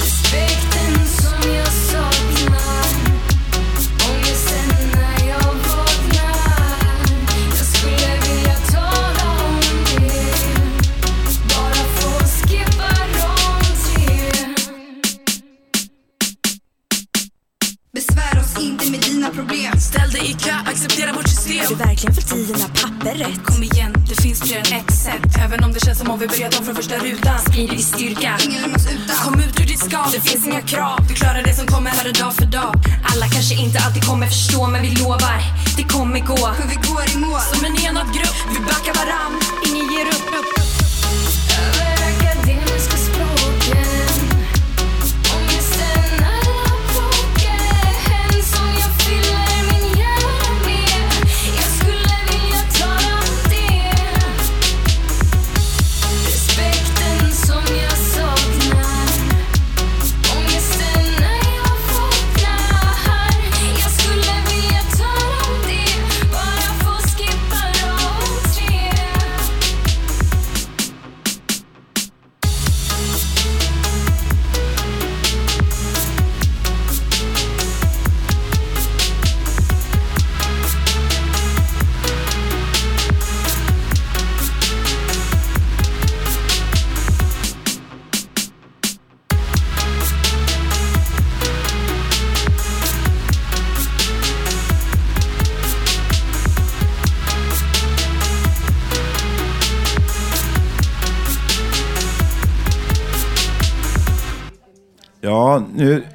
Respekten 0.00 0.94
som 1.18 1.54
jag 1.58 1.72
saknar 1.90 2.71
problem. 19.32 19.80
Ställ 19.80 20.10
dig 20.10 20.30
i 20.30 20.32
kö, 20.32 20.54
acceptera 20.70 21.12
vårt 21.12 21.28
system. 21.28 21.58
Har 21.58 21.68
du 21.68 21.74
verkligen 21.74 22.14
fått 22.14 22.32
i 22.36 22.44
dina 22.44 22.68
papper 22.80 23.14
rätt? 23.14 23.44
Kom 23.44 23.62
igen, 23.62 23.92
det 24.08 24.22
finns 24.22 24.40
fler 24.42 24.56
än 24.56 24.80
ett 24.80 24.94
sätt. 25.04 25.28
Även 25.44 25.64
om 25.64 25.72
det 25.72 25.80
känns 25.80 25.98
som 25.98 26.10
om 26.10 26.18
vi 26.18 26.26
börjat 26.26 26.58
om 26.58 26.64
från 26.64 26.74
första 26.74 26.96
rutan. 26.98 27.38
Sprider 27.48 27.76
vi 27.76 27.82
styrka. 27.82 28.38
Ingen 28.44 28.62
lämnas 28.62 28.86
utan. 28.94 29.16
Kom 29.24 29.40
ut 29.40 29.60
ur 29.60 29.66
ditt 29.66 29.78
skal, 29.78 30.10
det 30.12 30.20
finns 30.20 30.46
inga 30.46 30.60
krav. 30.60 30.96
Du 31.08 31.14
klarar 31.14 31.42
det 31.42 31.54
som 31.54 31.66
kommer 31.66 31.90
här 31.90 32.08
och 32.08 32.14
dag 32.14 32.32
för 32.34 32.46
dag. 32.46 32.74
Alla 33.10 33.26
kanske 33.34 33.54
inte 33.54 33.78
alltid 33.84 34.04
kommer 34.04 34.26
förstå 34.26 34.66
men 34.66 34.82
vi 34.82 34.90
lovar. 34.90 35.40
Det 35.76 35.84
kommer 35.94 36.20
gå. 36.20 36.36
För 36.58 36.68
vi 36.68 36.78
går 36.88 37.02
i 37.14 37.16
mål 37.26 37.40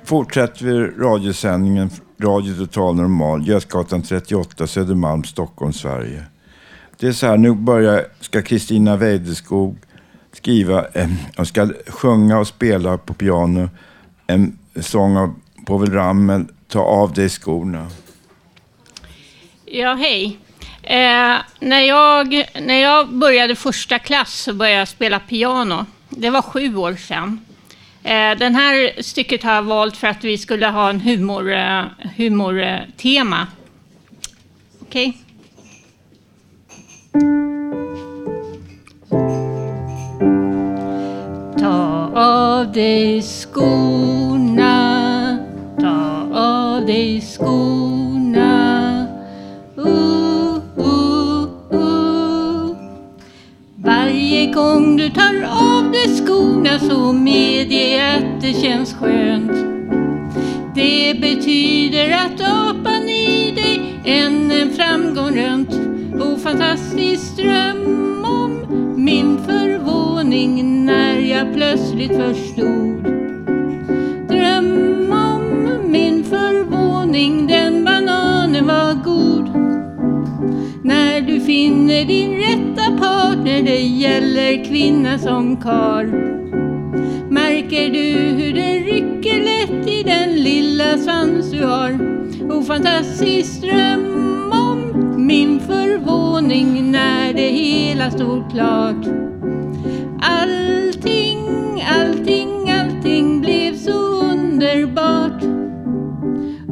fortsätter 0.07 0.65
vi 0.65 1.03
radiosändningen 1.03 1.89
Radio 2.21 2.53
Total 2.53 2.95
Normal, 2.95 3.47
Götgatan 3.47 4.01
38, 4.01 4.67
Södermalm, 4.67 5.23
Stockholm, 5.23 5.73
Sverige. 5.73 6.23
Det 6.99 7.07
är 7.07 7.11
så 7.11 7.27
här, 7.27 7.37
nu 7.37 7.53
börjar, 7.53 8.05
ska 8.19 8.41
Kristina 8.41 8.95
Weideskog 8.97 9.77
skriva, 10.31 10.85
eh, 10.93 11.09
och 11.37 11.47
ska 11.47 11.69
sjunga 11.87 12.39
och 12.39 12.47
spela 12.47 12.97
på 12.97 13.13
piano 13.13 13.69
en 14.27 14.57
sång 14.81 15.17
av 15.17 15.33
Povel 15.65 15.91
Ramel, 15.91 16.45
Ta 16.67 16.79
av 16.79 17.13
dig 17.13 17.29
skorna. 17.29 17.87
Ja, 19.65 19.93
hej. 19.93 20.39
Eh, 20.83 21.35
när, 21.59 21.81
jag, 21.81 22.45
när 22.61 22.81
jag 22.81 23.13
började 23.13 23.55
första 23.55 23.99
klass 23.99 24.33
så 24.33 24.53
började 24.53 24.79
jag 24.79 24.87
spela 24.87 25.19
piano. 25.19 25.85
Det 26.09 26.29
var 26.29 26.41
sju 26.41 26.75
år 26.75 26.95
sedan. 26.95 27.46
Eh, 28.07 28.37
den 28.37 28.55
här 28.55 29.01
stycket 29.01 29.43
har 29.43 29.53
jag 29.53 29.61
valt 29.61 29.97
för 29.97 30.07
att 30.07 30.23
vi 30.23 30.37
skulle 30.37 30.67
ha 30.67 30.89
en 30.89 30.99
humor, 30.99 31.51
eh, 31.51 31.83
humortema. 32.17 33.47
Okej? 34.81 35.17
Ta 41.59 42.11
av 42.15 42.71
dig 42.71 43.21
skorna, 43.21 44.77
ta 45.81 46.27
av 46.33 46.85
dig 46.85 47.21
skorna. 47.21 49.07
Uh, 49.77 50.59
uh, 50.77 51.43
uh. 51.73 52.75
Varje 53.75 54.51
gång 54.51 54.97
du 54.97 55.09
tar 55.09 55.23
av 55.23 55.33
dig 55.33 55.56
skorna 56.68 56.80
så 56.80 57.13
medge 57.13 58.18
att 58.18 58.41
det 58.41 58.53
känns 58.53 58.93
skönt. 58.93 59.51
Det 60.76 61.22
betyder 61.22 62.11
att 62.11 62.41
apan 62.41 63.09
i 63.09 63.51
dig 63.55 64.01
än 64.05 64.51
en 64.51 64.70
framgång 64.70 65.38
rönt. 65.38 65.74
O 66.22 66.38
fantastisk 66.38 67.38
dröm 67.38 68.26
om 68.26 68.65
min 68.97 69.38
förvåning 69.38 70.86
när 70.86 71.20
jag 71.20 71.53
plötsligt 71.53 72.15
förstod. 72.15 73.03
Dröm 74.30 75.11
om 75.11 75.82
min 75.91 76.24
förvåning, 76.24 77.47
den 77.47 77.86
bananen 77.86 78.68
var 78.68 78.93
god. 78.93 79.49
När 80.84 81.22
du 81.22 81.39
finner 81.41 82.05
din 82.05 82.36
rätta 82.38 82.97
partner, 82.97 83.63
det 83.63 83.80
gäller 83.80 84.65
kvinna 84.65 85.20
som 85.20 85.57
karl. 85.57 86.46
Märker 87.68 87.89
du 87.89 88.13
hur 88.43 88.53
den 88.53 88.84
rycker 88.84 89.43
lätt 89.43 89.89
i 89.89 90.03
den 90.03 90.36
lilla 90.36 90.97
svans 90.97 91.51
du 91.51 91.63
har? 91.63 91.91
O 92.51 92.63
fantastisk 92.63 93.61
dröm 93.61 94.51
om 94.51 95.26
min 95.28 95.59
förvåning 95.59 96.91
när 96.91 97.34
det 97.34 97.47
hela 97.47 98.11
stod 98.11 98.51
klart. 98.51 99.05
Allting, 100.22 101.39
allting, 101.99 102.72
allting 102.72 103.41
blev 103.41 103.74
så 103.74 104.22
underbart. 104.24 105.43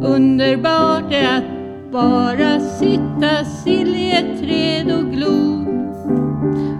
Underbart 0.05 1.13
är 1.13 1.37
att 1.37 1.91
bara 1.91 2.59
sitta 2.59 3.45
still 3.45 3.95
i 3.95 4.11
ett 4.11 4.39
träd 4.41 4.99
och 4.99 5.11
glo. 5.11 5.65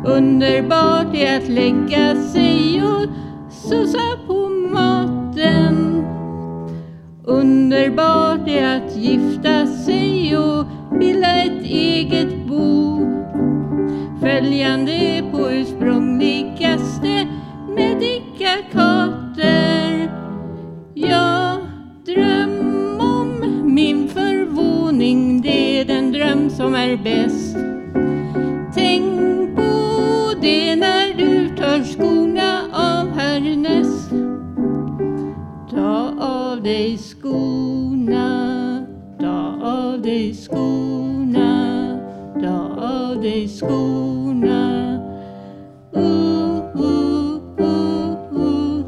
Underbart 0.05 1.15
är 1.15 1.37
att 1.37 1.49
lägga 1.49 2.15
sig 2.15 2.83
och 2.83 3.24
Sussa 3.69 4.17
på 4.27 4.49
maten. 4.49 6.05
Underbart 7.23 8.47
är 8.47 8.77
att 8.77 8.95
gifta 8.97 9.67
sig 9.67 10.37
och 10.37 10.65
bilda 10.99 11.43
ett 11.43 11.63
eget 11.63 12.47
bo. 12.47 12.99
Följande 14.21 15.23
på 15.31 15.51
ursprungligaste 15.51 17.27
medikater. 17.75 19.31
Jag 20.93 21.57
dröm 22.05 22.99
om 22.99 23.43
min 23.73 24.07
förvåning, 24.07 25.41
det 25.41 25.79
är 25.79 25.85
den 25.85 26.11
dröm 26.11 26.49
som 26.49 26.75
är 26.75 26.97
bäst. 26.97 27.34
Skorna. 43.55 44.99
Uh, 45.95 46.01
uh, 46.75 47.39
uh, 47.59 48.17
uh. 48.31 48.85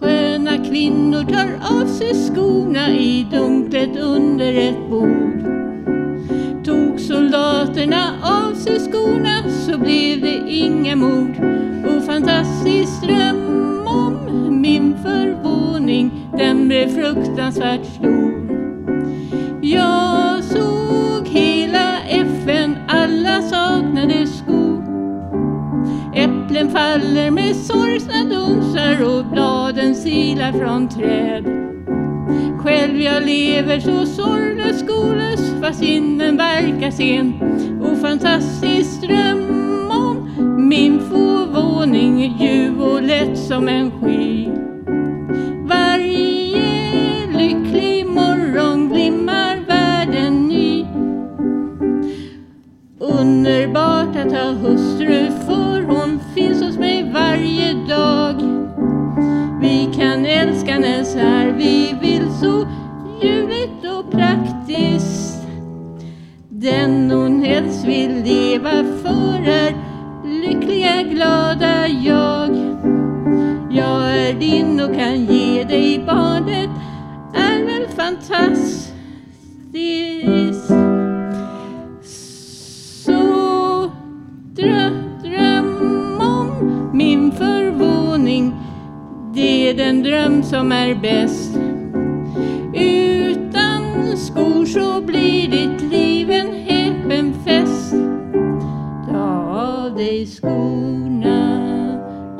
Sköna 0.00 0.64
kvinnor 0.64 1.22
tar 1.24 1.80
av 1.80 1.86
sig 1.86 2.14
skorna 2.14 2.90
i 2.90 3.26
dunklet 3.30 3.96
under 3.96 4.54
ett 4.54 4.90
bord. 4.90 5.42
Tog 6.64 7.00
soldaterna 7.00 8.12
av 8.22 8.54
sig 8.54 8.80
skorna 8.80 9.50
så 9.50 9.78
blev 9.78 10.20
det 10.20 10.42
inga 10.48 10.96
mord. 10.96 11.36
Och 11.86 12.04
fantastisk 12.04 13.02
dröm 13.02 13.86
om 13.86 14.16
min 14.60 14.96
förvåning, 15.02 16.10
den 16.38 16.68
blev 16.68 16.88
fruktansvärt 16.88 17.84
stor. 17.84 18.46
Jag 19.62 20.15
Äpplen 26.56 26.70
faller 26.70 27.30
med 27.30 27.56
sorgsna 27.56 28.24
dunsar 28.24 29.02
och 29.02 29.24
bladen 29.26 29.94
silar 29.94 30.52
från 30.52 30.88
träd. 30.88 31.44
Själv 32.58 33.00
jag 33.00 33.22
lever 33.22 33.80
så 33.80 34.06
sorglös 34.06 34.80
skolös 34.80 35.60
fast 35.60 35.78
sinnen 35.78 36.36
verkar 36.36 36.90
sen 36.90 37.32
och 37.82 37.98
fantastisk 37.98 39.00
dröm 39.00 39.90
om 39.90 40.28
min 40.68 41.00
förvåning 41.00 42.36
ljuv 42.38 42.82
och 42.82 43.02
lätt 43.02 43.38
som 43.38 43.68
en 43.68 43.90
sky. 43.90 44.48
Varje 45.64 47.26
lycklig 47.38 48.06
morgon 48.06 48.88
glimmar 48.88 49.56
världen 49.68 50.48
ny. 50.48 50.86
Underbart 52.98 54.16
att 54.16 54.32
ha 54.32 54.50
hustru 54.50 55.30
för 55.46 55.82
hon 55.82 56.05
varje 57.36 57.74
dag. 57.74 58.36
Vi 59.60 59.88
kan 59.98 60.26
älska 60.26 60.78
när 60.78 61.52
vi 61.52 61.94
vill 62.00 62.30
så 62.40 62.66
ljuvligt 63.22 63.84
och 63.98 64.12
praktiskt. 64.12 65.46
Den 66.48 67.10
hon 67.10 67.42
helst 67.42 67.84
vill 67.84 68.22
leva 68.22 68.84
för 69.02 69.48
är 69.48 69.74
lyckliga, 70.24 71.02
glada 71.02 71.88
jag. 71.88 72.56
Jag 73.70 74.18
är 74.18 74.34
din 74.40 74.80
och 74.80 74.96
kan 74.96 75.24
ge 75.24 75.64
dig 75.64 76.04
barnet 76.06 76.70
är 77.34 77.64
väl 77.64 77.88
fantastiskt. 77.96 78.92
Med 89.66 89.80
är 89.80 89.84
den 89.84 90.02
dröm 90.02 90.42
som 90.42 90.72
är 90.72 90.94
bäst. 90.94 91.56
Utan 92.74 94.16
skor 94.16 94.64
så 94.64 95.00
blir 95.00 95.48
ditt 95.48 95.92
liv 95.92 96.30
en 96.30 96.54
häpen 96.54 97.34
fest. 97.44 97.94
Ta 99.10 99.48
av 99.50 99.96
dig 99.96 100.26
skorna, 100.26 101.60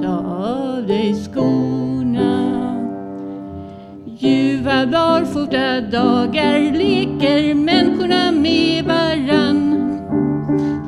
ta 0.02 0.16
av 0.18 0.86
dig 0.86 1.14
skorna. 1.14 2.72
Ljuva 4.18 4.86
barfota 4.86 5.80
dagar 5.80 6.72
leker 6.72 7.54
människorna 7.54 8.32
med 8.32 8.84
varann. 8.84 9.72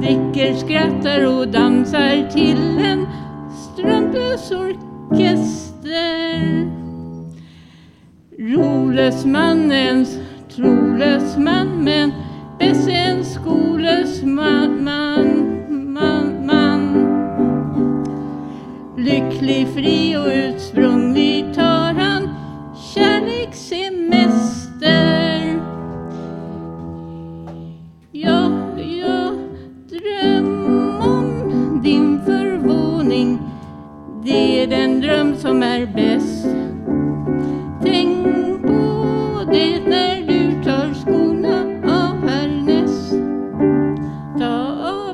Dricker, 0.00 0.54
skrattar 0.54 1.26
och 1.26 1.48
dansar 1.48 2.30
till 2.30 2.78
en 2.78 3.06
strömlös 3.52 4.50
orkester. 4.50 5.67
Rolös 8.38 9.24
mannens 9.24 10.18
trolös 10.56 11.36
man 11.36 11.84
men 11.84 12.12
bäst 12.58 12.88
en 12.88 13.24
skolös 13.24 14.22
man, 14.22 14.84
man, 14.84 15.92
man, 15.92 16.46
man. 16.46 16.94
Lycklig, 18.96 19.68
fri 19.74 20.16
och 20.16 20.26
utsprunglig 20.26 21.54
tar 21.54 21.94
han 21.94 22.28
kärlek 22.94 23.37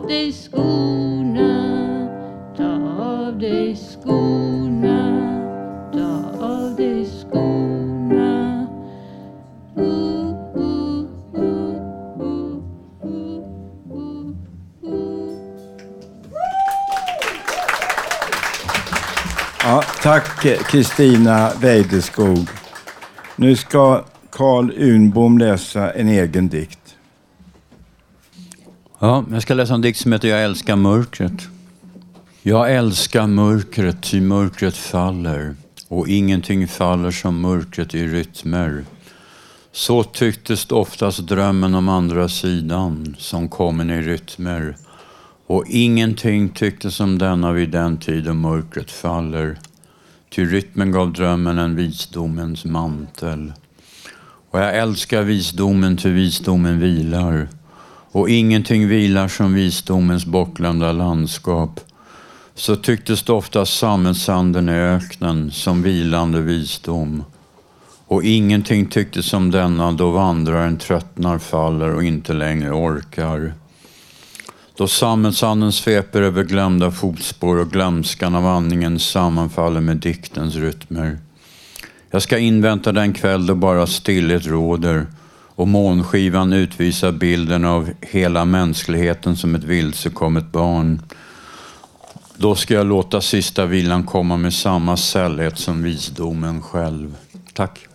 av 0.04 0.08
dig 0.10 0.32
skorna, 0.32 1.52
ta 2.56 2.72
av 3.02 3.38
dig 3.38 3.76
skorna, 3.76 4.98
ta 5.92 6.44
av 6.46 6.76
dig 6.76 7.06
skorna. 7.06 8.66
Uh, 9.76 9.84
uh, 10.56 11.06
uh, 11.36 11.76
uh, 12.20 12.60
uh, 13.02 13.40
uh, 13.92 14.32
uh. 14.82 15.24
Ja, 19.62 19.82
tack 20.02 20.46
Kristina 20.70 21.50
Weideskog. 21.60 22.48
Nu 23.36 23.56
ska 23.56 24.04
Carl 24.30 24.72
Unbom 24.76 25.38
läsa 25.38 25.92
en 25.92 26.08
egen 26.08 26.48
dikt. 26.48 26.83
Ja, 29.04 29.24
jag 29.30 29.42
ska 29.42 29.54
läsa 29.54 29.74
en 29.74 29.80
dikt 29.80 29.98
som 29.98 30.12
heter 30.12 30.28
Jag 30.28 30.44
älskar 30.44 30.76
mörkret. 30.76 31.48
Jag 32.42 32.74
älskar 32.74 33.26
mörkret, 33.26 34.02
ty 34.02 34.20
mörkret 34.20 34.76
faller 34.76 35.54
och 35.88 36.08
ingenting 36.08 36.68
faller 36.68 37.10
som 37.10 37.40
mörkret 37.40 37.94
i 37.94 38.06
rytmer. 38.06 38.84
Så 39.72 40.04
tycktes 40.04 40.70
oftast 40.70 41.18
drömmen 41.18 41.74
om 41.74 41.88
andra 41.88 42.28
sidan 42.28 43.16
som 43.18 43.48
kommer 43.48 43.92
i 43.92 44.02
rytmer 44.02 44.76
och 45.46 45.64
ingenting 45.68 46.48
tycktes 46.48 46.94
som 46.94 47.18
denna 47.18 47.52
vid 47.52 47.70
den 47.70 47.96
tid 47.96 48.24
då 48.24 48.34
mörkret 48.34 48.90
faller. 48.90 49.58
Ty 50.30 50.44
rytmen 50.44 50.92
gav 50.92 51.12
drömmen 51.12 51.58
en 51.58 51.76
visdomens 51.76 52.64
mantel. 52.64 53.52
Och 54.50 54.60
jag 54.60 54.76
älskar 54.76 55.22
visdomen, 55.22 55.96
ty 55.96 56.10
visdomen 56.10 56.80
vilar. 56.80 57.48
Och 58.14 58.30
ingenting 58.30 58.88
vilar 58.88 59.28
som 59.28 59.54
visdomens 59.54 60.26
bortglömda 60.26 60.92
landskap. 60.92 61.80
Så 62.54 62.76
tycktes 62.76 63.22
det 63.22 63.32
ofta 63.32 63.66
sammetsanden 63.66 64.68
i 64.68 64.72
öknen 64.72 65.50
som 65.50 65.82
vilande 65.82 66.40
visdom. 66.40 67.24
Och 68.06 68.24
ingenting 68.24 68.86
tycktes 68.86 69.26
som 69.26 69.50
denna 69.50 69.92
då 69.92 70.10
vandraren 70.10 70.76
tröttnar, 70.76 71.38
faller 71.38 71.94
och 71.94 72.04
inte 72.04 72.32
längre 72.32 72.70
orkar. 72.70 73.52
Då 74.76 74.88
sammetsanden 74.88 75.72
sveper 75.72 76.22
över 76.22 76.44
glömda 76.44 76.90
fotspår 76.90 77.56
och 77.56 77.70
glömskan 77.70 78.34
av 78.34 78.46
andningen 78.46 78.98
sammanfaller 78.98 79.80
med 79.80 79.96
diktens 79.96 80.56
rytmer. 80.56 81.18
Jag 82.10 82.22
ska 82.22 82.38
invänta 82.38 82.92
den 82.92 83.12
kväll 83.12 83.46
då 83.46 83.54
bara 83.54 83.86
stillhet 83.86 84.46
råder 84.46 85.06
och 85.54 85.68
månskivan 85.68 86.52
utvisar 86.52 87.12
bilden 87.12 87.64
av 87.64 87.90
hela 88.00 88.44
mänskligheten 88.44 89.36
som 89.36 89.54
ett 89.54 89.64
vilsekommet 89.64 90.52
barn. 90.52 91.02
Då 92.36 92.54
ska 92.54 92.74
jag 92.74 92.86
låta 92.86 93.20
sista 93.20 93.66
vilan 93.66 94.04
komma 94.04 94.36
med 94.36 94.54
samma 94.54 94.96
sällhet 94.96 95.58
som 95.58 95.82
visdomen 95.82 96.62
själv. 96.62 97.16
Tack. 97.52 97.86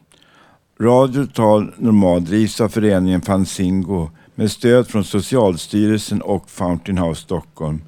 Radio 0.83 1.25
Tal 1.25 1.71
Normal 1.77 2.25
drivs 2.25 2.61
av 2.61 2.69
föreningen 2.69 3.21
Fanzingo 3.21 4.09
med 4.35 4.51
stöd 4.51 4.87
från 4.87 5.03
Socialstyrelsen 5.03 6.21
och 6.21 6.49
Fountain 6.49 6.97
House 6.97 7.21
Stockholm. 7.21 7.81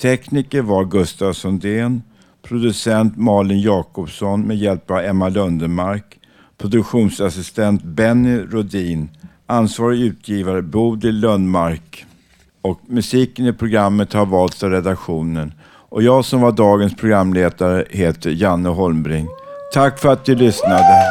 Tekniker 0.00 0.62
var 0.62 0.84
Gustav 0.84 1.32
Sundén, 1.32 2.02
producent 2.42 3.16
Malin 3.16 3.60
Jakobsson 3.60 4.42
med 4.42 4.56
hjälp 4.56 4.90
av 4.90 4.98
Emma 4.98 5.28
Lundemark, 5.28 6.18
produktionsassistent 6.58 7.82
Benny 7.82 8.38
Rodin, 8.38 9.08
ansvarig 9.46 10.00
utgivare 10.00 10.62
Bodil 10.62 11.20
Lundmark 11.20 12.06
och 12.62 12.80
musiken 12.86 13.46
i 13.46 13.52
programmet 13.52 14.12
har 14.12 14.26
valts 14.26 14.62
av 14.62 14.70
redaktionen. 14.70 15.52
Och 15.88 16.02
jag 16.02 16.24
som 16.24 16.40
var 16.40 16.52
dagens 16.52 16.96
programledare 16.96 17.84
heter 17.90 18.30
Janne 18.30 18.68
Holmbring. 18.68 19.28
Tack 19.72 19.98
för 19.98 20.08
att 20.08 20.24
du 20.24 20.34
lyssnade. 20.34 21.02